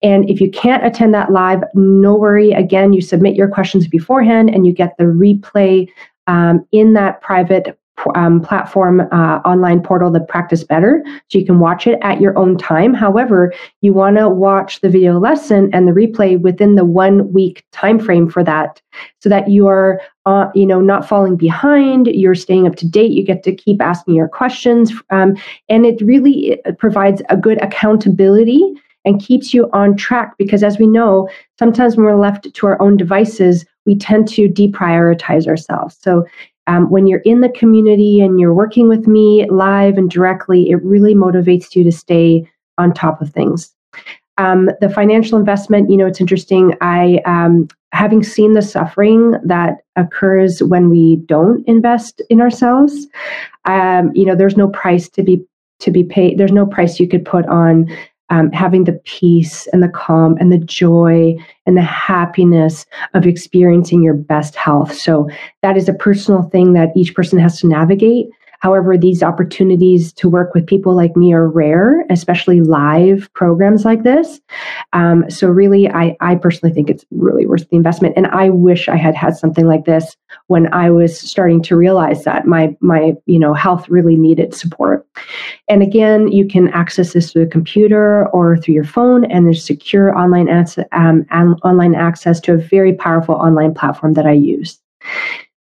And 0.01 0.29
if 0.29 0.39
you 0.41 0.51
can't 0.51 0.85
attend 0.85 1.13
that 1.13 1.31
live, 1.31 1.63
no 1.73 2.15
worry. 2.15 2.51
Again, 2.51 2.93
you 2.93 3.01
submit 3.01 3.35
your 3.35 3.47
questions 3.47 3.87
beforehand 3.87 4.49
and 4.49 4.65
you 4.65 4.73
get 4.73 4.95
the 4.97 5.05
replay 5.05 5.87
um, 6.27 6.65
in 6.71 6.93
that 6.93 7.21
private 7.21 7.79
um, 8.13 8.41
platform 8.41 9.01
uh, 9.11 9.39
online 9.45 9.81
portal 9.81 10.11
the 10.11 10.19
practice 10.19 10.63
better 10.63 11.01
so 11.29 11.39
you 11.39 11.45
can 11.45 11.59
watch 11.59 11.87
it 11.87 11.97
at 12.01 12.19
your 12.19 12.37
own 12.37 12.57
time 12.57 12.93
however 12.93 13.53
you 13.81 13.93
want 13.93 14.17
to 14.17 14.29
watch 14.29 14.81
the 14.81 14.89
video 14.89 15.17
lesson 15.17 15.69
and 15.73 15.87
the 15.87 15.93
replay 15.93 16.39
within 16.39 16.75
the 16.75 16.83
one 16.83 17.31
week 17.31 17.65
time 17.71 17.97
frame 17.97 18.29
for 18.29 18.43
that 18.43 18.81
so 19.21 19.29
that 19.29 19.49
you 19.49 19.65
are 19.65 20.01
uh, 20.25 20.49
you 20.53 20.65
know 20.65 20.81
not 20.81 21.07
falling 21.07 21.37
behind 21.37 22.07
you're 22.07 22.35
staying 22.35 22.67
up 22.67 22.75
to 22.75 22.87
date 22.87 23.11
you 23.11 23.23
get 23.23 23.43
to 23.43 23.55
keep 23.55 23.81
asking 23.81 24.13
your 24.13 24.27
questions 24.27 24.91
um, 25.09 25.35
and 25.69 25.85
it 25.85 25.99
really 26.01 26.59
it 26.65 26.77
provides 26.77 27.21
a 27.29 27.37
good 27.37 27.61
accountability 27.63 28.73
and 29.05 29.21
keeps 29.21 29.53
you 29.53 29.69
on 29.71 29.95
track 29.95 30.33
because 30.37 30.63
as 30.63 30.77
we 30.77 30.87
know 30.87 31.29
sometimes 31.57 31.95
when 31.95 32.05
we're 32.05 32.19
left 32.19 32.51
to 32.53 32.67
our 32.67 32.81
own 32.81 32.97
devices 32.97 33.65
we 33.85 33.95
tend 33.95 34.27
to 34.27 34.49
deprioritize 34.49 35.47
ourselves 35.47 35.97
so 36.01 36.25
um, 36.67 36.89
when 36.89 37.07
you're 37.07 37.19
in 37.19 37.41
the 37.41 37.49
community 37.49 38.21
and 38.21 38.39
you're 38.39 38.53
working 38.53 38.87
with 38.87 39.07
me 39.07 39.47
live 39.49 39.97
and 39.97 40.09
directly, 40.09 40.69
it 40.69 40.83
really 40.83 41.13
motivates 41.13 41.75
you 41.75 41.83
to 41.83 41.91
stay 41.91 42.49
on 42.77 42.93
top 42.93 43.21
of 43.21 43.31
things. 43.31 43.73
Um, 44.37 44.69
the 44.81 44.89
financial 44.89 45.37
investment, 45.37 45.89
you 45.89 45.95
know, 45.95 46.07
it's 46.07 46.19
interesting. 46.19 46.73
I, 46.81 47.21
um, 47.25 47.69
having 47.93 48.23
seen 48.23 48.53
the 48.53 48.61
suffering 48.61 49.35
that 49.45 49.77
occurs 49.95 50.61
when 50.61 50.89
we 50.89 51.17
don't 51.27 51.65
invest 51.67 52.21
in 52.29 52.41
ourselves, 52.41 53.07
um, 53.63 54.11
you 54.13 54.25
know, 54.25 54.35
there's 54.35 54.57
no 54.57 54.67
price 54.67 55.07
to 55.09 55.23
be 55.23 55.45
to 55.79 55.91
be 55.91 56.03
paid. 56.03 56.37
There's 56.37 56.53
no 56.53 56.65
price 56.65 57.01
you 57.01 57.07
could 57.07 57.25
put 57.25 57.45
on 57.47 57.89
um, 58.29 58.51
having 58.51 58.85
the 58.85 58.99
peace 59.05 59.67
and 59.67 59.83
the 59.83 59.89
calm 59.89 60.35
and 60.39 60.51
the 60.51 60.57
joy 60.57 61.35
and 61.65 61.77
the 61.77 61.81
happiness 61.81 62.85
of 63.13 63.25
experiencing 63.25 64.01
your 64.01 64.13
best 64.13 64.55
health. 64.55 64.93
So 64.93 65.29
that 65.61 65.77
is 65.77 65.87
a 65.87 65.93
personal 65.93 66.43
thing 66.43 66.73
that 66.73 66.89
each 66.95 67.13
person 67.13 67.39
has 67.39 67.59
to 67.59 67.67
navigate. 67.67 68.27
However, 68.65 68.97
these 68.97 69.21
opportunities 69.21 70.11
to 70.13 70.27
work 70.27 70.55
with 70.55 70.65
people 70.65 70.95
like 70.95 71.15
me 71.15 71.33
are 71.33 71.47
rare, 71.47 72.03
especially 72.09 72.61
live 72.61 73.29
programs 73.33 73.85
like 73.85 74.01
this. 74.01 74.41
Um, 74.91 75.29
so, 75.29 75.49
really, 75.49 75.87
I, 75.87 76.17
I 76.19 76.33
personally 76.33 76.73
think 76.73 76.89
it's 76.89 77.05
really 77.11 77.45
worth 77.45 77.69
the 77.69 77.75
investment. 77.75 78.15
And 78.17 78.25
I 78.25 78.49
wish 78.49 78.89
I 78.89 78.95
had 78.95 79.13
had 79.13 79.37
something 79.37 79.67
like 79.67 79.85
this 79.85 80.17
when 80.47 80.73
I 80.73 80.89
was 80.89 81.15
starting 81.15 81.61
to 81.61 81.75
realize 81.75 82.23
that 82.23 82.47
my 82.47 82.75
my 82.79 83.13
you 83.27 83.37
know 83.37 83.53
health 83.53 83.87
really 83.87 84.15
needed 84.15 84.55
support. 84.55 85.05
And 85.69 85.83
again, 85.83 86.31
you 86.31 86.47
can 86.47 86.69
access 86.69 87.13
this 87.13 87.31
through 87.31 87.43
a 87.43 87.47
computer 87.57 88.27
or 88.29 88.57
through 88.57 88.73
your 88.73 88.83
phone, 88.83 89.25
and 89.25 89.45
there's 89.45 89.63
secure 89.63 90.17
online 90.17 90.49
access, 90.49 90.85
um, 90.91 91.27
online 91.63 91.93
access 91.93 92.39
to 92.39 92.53
a 92.53 92.57
very 92.57 92.93
powerful 92.93 93.35
online 93.35 93.75
platform 93.75 94.13
that 94.13 94.25
I 94.25 94.33
use. 94.33 94.79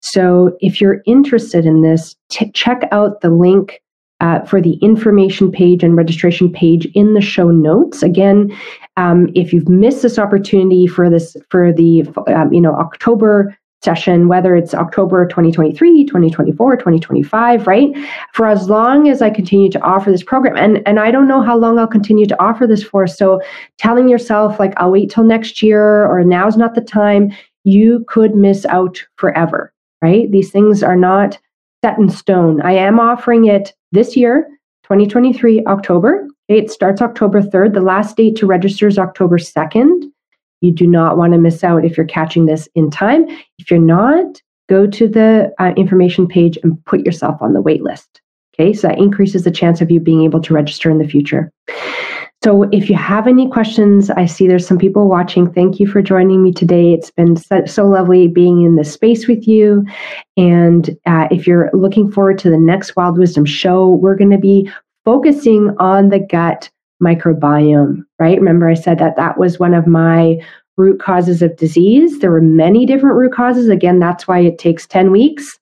So 0.04 0.54
if 0.60 0.82
you're 0.82 1.02
interested 1.06 1.64
in 1.64 1.80
this, 1.80 2.14
t- 2.30 2.50
check 2.52 2.86
out 2.92 3.22
the 3.22 3.30
link 3.30 3.80
uh, 4.20 4.42
for 4.42 4.60
the 4.60 4.74
information 4.74 5.50
page 5.50 5.82
and 5.82 5.96
registration 5.96 6.52
page 6.52 6.86
in 6.94 7.14
the 7.14 7.22
show 7.22 7.50
notes. 7.50 8.02
Again, 8.02 8.54
um, 8.98 9.30
if 9.34 9.52
you've 9.52 9.68
missed 9.68 10.02
this 10.02 10.18
opportunity 10.18 10.86
for 10.86 11.08
this 11.08 11.36
for 11.50 11.72
the 11.72 12.06
um, 12.28 12.52
you 12.52 12.60
know 12.60 12.74
October 12.74 13.56
session, 13.82 14.28
whether 14.28 14.54
it's 14.54 14.74
October 14.74 15.26
2023, 15.26 16.04
2024, 16.04 16.76
2025, 16.76 17.66
right? 17.66 17.90
For 18.32 18.46
as 18.46 18.68
long 18.68 19.08
as 19.08 19.20
I 19.20 19.30
continue 19.30 19.70
to 19.70 19.82
offer 19.82 20.10
this 20.10 20.22
program, 20.22 20.56
and 20.56 20.86
and 20.86 21.00
I 21.00 21.10
don't 21.10 21.28
know 21.28 21.40
how 21.40 21.56
long 21.56 21.78
I'll 21.78 21.86
continue 21.86 22.26
to 22.26 22.42
offer 22.42 22.66
this 22.66 22.84
for. 22.84 23.06
So 23.06 23.40
telling 23.78 24.08
yourself 24.08 24.58
like 24.58 24.74
I'll 24.76 24.92
wait 24.92 25.10
till 25.10 25.24
next 25.24 25.62
year 25.62 26.06
or 26.06 26.22
now's 26.24 26.58
not 26.58 26.74
the 26.74 26.82
time, 26.82 27.32
you 27.64 28.04
could 28.06 28.34
miss 28.34 28.66
out 28.66 29.02
forever 29.16 29.73
right? 30.04 30.30
These 30.30 30.50
things 30.50 30.82
are 30.82 30.96
not 30.96 31.38
set 31.82 31.98
in 31.98 32.10
stone. 32.10 32.60
I 32.60 32.72
am 32.72 33.00
offering 33.00 33.46
it 33.46 33.72
this 33.92 34.18
year, 34.18 34.46
2023, 34.82 35.64
October. 35.64 36.28
It 36.48 36.70
starts 36.70 37.00
October 37.00 37.40
3rd. 37.40 37.72
The 37.72 37.80
last 37.80 38.18
date 38.18 38.36
to 38.36 38.46
register 38.46 38.86
is 38.86 38.98
October 38.98 39.38
2nd. 39.38 40.02
You 40.60 40.72
do 40.72 40.86
not 40.86 41.16
want 41.16 41.32
to 41.32 41.38
miss 41.38 41.64
out 41.64 41.86
if 41.86 41.96
you're 41.96 42.04
catching 42.04 42.44
this 42.44 42.68
in 42.74 42.90
time. 42.90 43.24
If 43.58 43.70
you're 43.70 43.80
not, 43.80 44.42
go 44.68 44.86
to 44.86 45.08
the 45.08 45.50
uh, 45.58 45.72
information 45.74 46.28
page 46.28 46.58
and 46.62 46.84
put 46.84 47.00
yourself 47.06 47.40
on 47.40 47.54
the 47.54 47.62
wait 47.62 47.82
list. 47.82 48.20
Okay, 48.54 48.74
so 48.74 48.88
that 48.88 48.98
increases 48.98 49.44
the 49.44 49.50
chance 49.50 49.80
of 49.80 49.90
you 49.90 50.00
being 50.00 50.22
able 50.22 50.42
to 50.42 50.52
register 50.52 50.90
in 50.90 50.98
the 50.98 51.08
future. 51.08 51.50
So, 52.44 52.64
if 52.64 52.90
you 52.90 52.96
have 52.96 53.26
any 53.26 53.48
questions, 53.48 54.10
I 54.10 54.26
see 54.26 54.46
there's 54.46 54.66
some 54.66 54.76
people 54.76 55.08
watching. 55.08 55.50
Thank 55.50 55.80
you 55.80 55.86
for 55.86 56.02
joining 56.02 56.42
me 56.42 56.52
today. 56.52 56.92
It's 56.92 57.10
been 57.10 57.36
so, 57.36 57.86
lovely 57.86 58.28
being 58.28 58.60
in 58.60 58.76
this 58.76 58.92
space 58.92 59.26
with 59.26 59.48
you. 59.48 59.82
And 60.36 60.90
uh, 61.06 61.26
if 61.30 61.46
you're 61.46 61.70
looking 61.72 62.12
forward 62.12 62.38
to 62.40 62.50
the 62.50 62.58
next 62.58 62.96
Wild 62.96 63.16
Wisdom 63.16 63.46
show, 63.46 63.88
we're 63.88 64.14
going 64.14 64.30
to 64.30 64.36
be 64.36 64.70
focusing 65.06 65.74
on 65.78 66.10
the 66.10 66.18
gut 66.18 66.70
microbiome, 67.02 68.02
right? 68.18 68.36
Remember, 68.36 68.68
I 68.68 68.74
said 68.74 68.98
that 68.98 69.16
that 69.16 69.38
was 69.38 69.58
one 69.58 69.72
of 69.72 69.86
my 69.86 70.36
root 70.76 71.00
causes 71.00 71.40
of 71.40 71.56
disease. 71.56 72.18
There 72.18 72.30
were 72.30 72.42
many 72.42 72.84
different 72.84 73.16
root 73.16 73.32
causes. 73.32 73.70
Again, 73.70 74.00
that's 74.00 74.28
why 74.28 74.40
it 74.40 74.58
takes 74.58 74.86
10 74.86 75.10
weeks. 75.10 75.58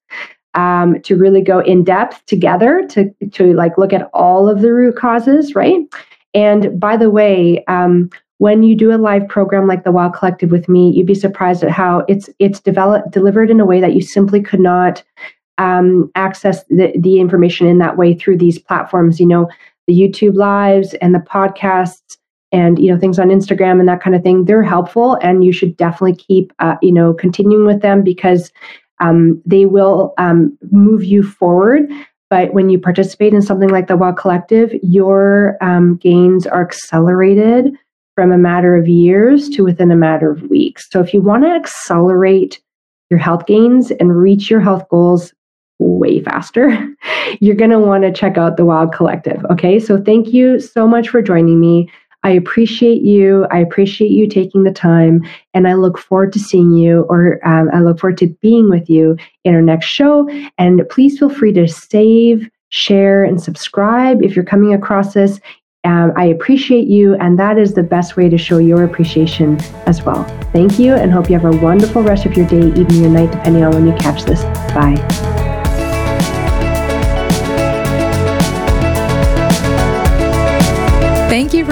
Um, 0.54 1.00
to 1.04 1.16
really 1.16 1.40
go 1.40 1.60
in 1.60 1.82
depth 1.82 2.26
together 2.26 2.86
to 2.90 3.08
to 3.30 3.54
like 3.54 3.78
look 3.78 3.94
at 3.94 4.10
all 4.12 4.50
of 4.50 4.60
the 4.60 4.70
root 4.70 4.96
causes, 4.96 5.54
right? 5.54 5.80
And 6.34 6.78
by 6.80 6.96
the 6.96 7.10
way, 7.10 7.64
um, 7.66 8.10
when 8.38 8.62
you 8.64 8.76
do 8.76 8.92
a 8.92 8.98
live 8.98 9.28
program 9.28 9.68
like 9.68 9.84
the 9.84 9.92
Wild 9.92 10.14
Collective 10.14 10.50
with 10.50 10.68
me, 10.68 10.90
you'd 10.90 11.06
be 11.06 11.14
surprised 11.14 11.62
at 11.62 11.70
how 11.70 12.04
it's 12.08 12.28
it's 12.38 12.58
developed 12.58 13.12
delivered 13.12 13.50
in 13.50 13.60
a 13.60 13.66
way 13.66 13.80
that 13.80 13.94
you 13.94 14.00
simply 14.00 14.42
could 14.42 14.60
not 14.60 15.02
um, 15.58 16.10
access 16.16 16.64
the, 16.64 16.92
the 16.98 17.20
information 17.20 17.66
in 17.66 17.78
that 17.78 17.96
way 17.96 18.14
through 18.14 18.38
these 18.38 18.58
platforms. 18.58 19.20
You 19.20 19.26
know, 19.26 19.48
the 19.86 19.94
YouTube 19.94 20.34
lives 20.34 20.94
and 20.94 21.14
the 21.14 21.20
podcasts 21.20 22.16
and 22.50 22.78
you 22.78 22.92
know 22.92 22.98
things 22.98 23.18
on 23.18 23.28
Instagram 23.28 23.78
and 23.78 23.88
that 23.88 24.02
kind 24.02 24.16
of 24.16 24.22
thing. 24.22 24.44
They're 24.44 24.62
helpful, 24.62 25.18
and 25.22 25.44
you 25.44 25.52
should 25.52 25.76
definitely 25.76 26.16
keep 26.16 26.52
uh, 26.58 26.76
you 26.82 26.92
know 26.92 27.14
continuing 27.14 27.66
with 27.66 27.80
them 27.80 28.02
because 28.02 28.52
um, 29.00 29.42
they 29.46 29.66
will 29.66 30.14
um, 30.18 30.56
move 30.70 31.04
you 31.04 31.22
forward. 31.22 31.90
But 32.32 32.54
when 32.54 32.70
you 32.70 32.78
participate 32.78 33.34
in 33.34 33.42
something 33.42 33.68
like 33.68 33.88
the 33.88 33.96
Wild 33.98 34.16
Collective, 34.16 34.72
your 34.82 35.58
um, 35.60 35.96
gains 35.96 36.46
are 36.46 36.62
accelerated 36.62 37.74
from 38.14 38.32
a 38.32 38.38
matter 38.38 38.74
of 38.74 38.88
years 38.88 39.50
to 39.50 39.62
within 39.64 39.90
a 39.90 39.96
matter 39.96 40.30
of 40.30 40.40
weeks. 40.48 40.88
So 40.90 41.00
if 41.00 41.12
you 41.12 41.20
want 41.20 41.44
to 41.44 41.50
accelerate 41.50 42.58
your 43.10 43.18
health 43.18 43.44
gains 43.44 43.90
and 43.90 44.16
reach 44.16 44.48
your 44.48 44.60
health 44.60 44.88
goals 44.88 45.34
way 45.78 46.22
faster, 46.22 46.70
you're 47.40 47.54
going 47.54 47.70
to 47.70 47.78
want 47.78 48.04
to 48.04 48.10
check 48.10 48.38
out 48.38 48.56
the 48.56 48.64
Wild 48.64 48.94
Collective. 48.94 49.44
Okay. 49.50 49.78
So 49.78 50.02
thank 50.02 50.28
you 50.28 50.58
so 50.58 50.88
much 50.88 51.10
for 51.10 51.20
joining 51.20 51.60
me. 51.60 51.90
I 52.24 52.30
appreciate 52.30 53.02
you. 53.02 53.46
I 53.50 53.58
appreciate 53.58 54.10
you 54.10 54.28
taking 54.28 54.64
the 54.64 54.72
time, 54.72 55.22
and 55.54 55.66
I 55.66 55.74
look 55.74 55.98
forward 55.98 56.32
to 56.34 56.38
seeing 56.38 56.72
you, 56.72 57.02
or 57.08 57.40
um, 57.46 57.70
I 57.72 57.80
look 57.80 57.98
forward 57.98 58.18
to 58.18 58.28
being 58.40 58.70
with 58.70 58.88
you 58.88 59.16
in 59.44 59.54
our 59.54 59.62
next 59.62 59.86
show. 59.86 60.28
And 60.58 60.82
please 60.90 61.18
feel 61.18 61.30
free 61.30 61.52
to 61.54 61.66
save, 61.66 62.48
share, 62.68 63.24
and 63.24 63.42
subscribe 63.42 64.22
if 64.22 64.36
you're 64.36 64.44
coming 64.44 64.72
across 64.72 65.14
this. 65.14 65.40
Um, 65.84 66.12
I 66.16 66.26
appreciate 66.26 66.86
you, 66.86 67.14
and 67.16 67.38
that 67.40 67.58
is 67.58 67.74
the 67.74 67.82
best 67.82 68.16
way 68.16 68.28
to 68.28 68.38
show 68.38 68.58
your 68.58 68.84
appreciation 68.84 69.58
as 69.86 70.02
well. 70.02 70.22
Thank 70.52 70.78
you, 70.78 70.94
and 70.94 71.10
hope 71.10 71.28
you 71.28 71.38
have 71.38 71.52
a 71.52 71.56
wonderful 71.56 72.02
rest 72.02 72.24
of 72.24 72.36
your 72.36 72.46
day, 72.46 72.68
evening, 72.80 73.04
or 73.04 73.08
night, 73.08 73.32
depending 73.32 73.64
on 73.64 73.72
when 73.72 73.86
you 73.88 73.94
catch 73.94 74.22
this. 74.22 74.44
Bye. 74.72 75.41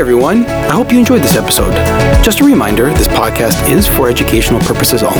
Everyone. 0.00 0.46
I 0.46 0.72
hope 0.72 0.90
you 0.90 0.98
enjoyed 0.98 1.20
this 1.20 1.36
episode. 1.36 1.74
Just 2.24 2.40
a 2.40 2.44
reminder 2.44 2.88
this 2.94 3.06
podcast 3.06 3.68
is 3.68 3.86
for 3.86 4.08
educational 4.08 4.58
purposes 4.60 5.02
only. 5.02 5.18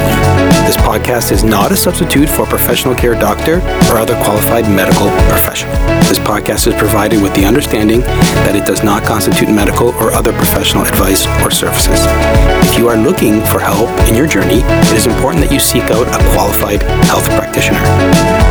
This 0.64 0.78
podcast 0.78 1.32
is 1.32 1.44
not 1.44 1.70
a 1.70 1.76
substitute 1.76 2.30
for 2.30 2.44
a 2.44 2.46
professional 2.46 2.94
care 2.94 3.12
doctor 3.12 3.56
or 3.92 3.98
other 3.98 4.14
qualified 4.24 4.64
medical 4.74 5.10
professional. 5.28 5.74
This 6.08 6.18
podcast 6.18 6.66
is 6.66 6.74
provided 6.76 7.22
with 7.22 7.34
the 7.34 7.44
understanding 7.44 8.00
that 8.00 8.56
it 8.56 8.64
does 8.64 8.82
not 8.82 9.02
constitute 9.02 9.50
medical 9.50 9.88
or 9.96 10.12
other 10.12 10.32
professional 10.32 10.86
advice 10.86 11.26
or 11.44 11.50
services. 11.50 12.00
Are 12.90 12.96
looking 12.96 13.40
for 13.44 13.60
help 13.60 13.88
in 14.08 14.16
your 14.16 14.26
journey, 14.26 14.66
it 14.66 14.96
is 14.98 15.06
important 15.06 15.46
that 15.46 15.52
you 15.54 15.60
seek 15.60 15.84
out 15.94 16.10
a 16.10 16.18
qualified 16.34 16.82
health 17.06 17.22
practitioner. 17.38 17.78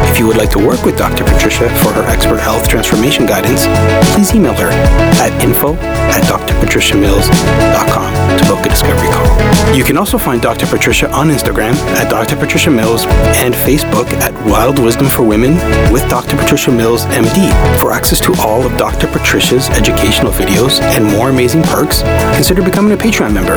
If 0.07 0.17
you 0.17 0.27
would 0.27 0.37
like 0.37 0.49
to 0.51 0.65
work 0.65 0.85
with 0.85 0.95
Dr. 0.95 1.25
Patricia 1.25 1.67
for 1.83 1.91
her 1.91 2.07
expert 2.07 2.39
health 2.39 2.65
transformation 2.69 3.25
guidance, 3.25 3.67
please 4.15 4.33
email 4.33 4.55
her 4.55 4.71
at 5.19 5.35
info 5.43 5.75
at 6.15 6.23
drpatriciamills.com 6.23 8.09
to 8.39 8.43
book 8.47 8.65
a 8.65 8.69
discovery 8.69 9.11
call. 9.11 9.75
You 9.75 9.83
can 9.83 9.97
also 9.97 10.17
find 10.17 10.41
Dr. 10.41 10.67
Patricia 10.67 11.11
on 11.11 11.27
Instagram 11.27 11.75
at 11.99 12.09
Dr. 12.09 12.37
Patricia 12.37 12.71
Mills 12.71 13.03
and 13.43 13.53
Facebook 13.53 14.07
Wild 14.45 14.79
Wisdom 14.79 15.07
for 15.07 15.23
Women 15.23 15.53
with 15.91 16.07
Dr. 16.09 16.37
Patricia 16.37 16.71
Mills 16.71 17.05
MD. 17.05 17.49
For 17.79 17.91
access 17.91 18.19
to 18.21 18.33
all 18.39 18.65
of 18.65 18.77
Dr. 18.77 19.07
Patricia's 19.07 19.69
educational 19.71 20.31
videos 20.31 20.81
and 20.81 21.05
more 21.05 21.29
amazing 21.29 21.61
perks, 21.63 22.03
consider 22.33 22.63
becoming 22.63 22.93
a 22.93 22.97
Patreon 22.97 23.33
member. 23.33 23.55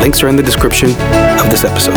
Links 0.00 0.22
are 0.22 0.28
in 0.28 0.36
the 0.36 0.42
description 0.42 0.90
of 0.90 1.50
this 1.50 1.64
episode. 1.64 1.96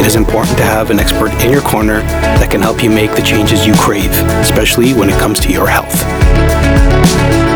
It 0.00 0.06
is 0.06 0.16
important 0.16 0.56
to 0.58 0.64
have 0.64 0.90
an 0.90 0.98
expert 0.98 1.32
in 1.42 1.50
your 1.50 1.62
corner 1.62 2.00
that 2.00 2.50
can 2.50 2.62
help 2.62 2.82
you 2.82 2.88
make 2.88 3.14
the 3.14 3.22
changes 3.22 3.66
you 3.66 3.74
crave, 3.74 4.12
especially 4.40 4.94
when 4.94 5.10
it 5.10 5.18
comes 5.18 5.38
to 5.40 5.52
your 5.52 5.66
health. 5.66 7.47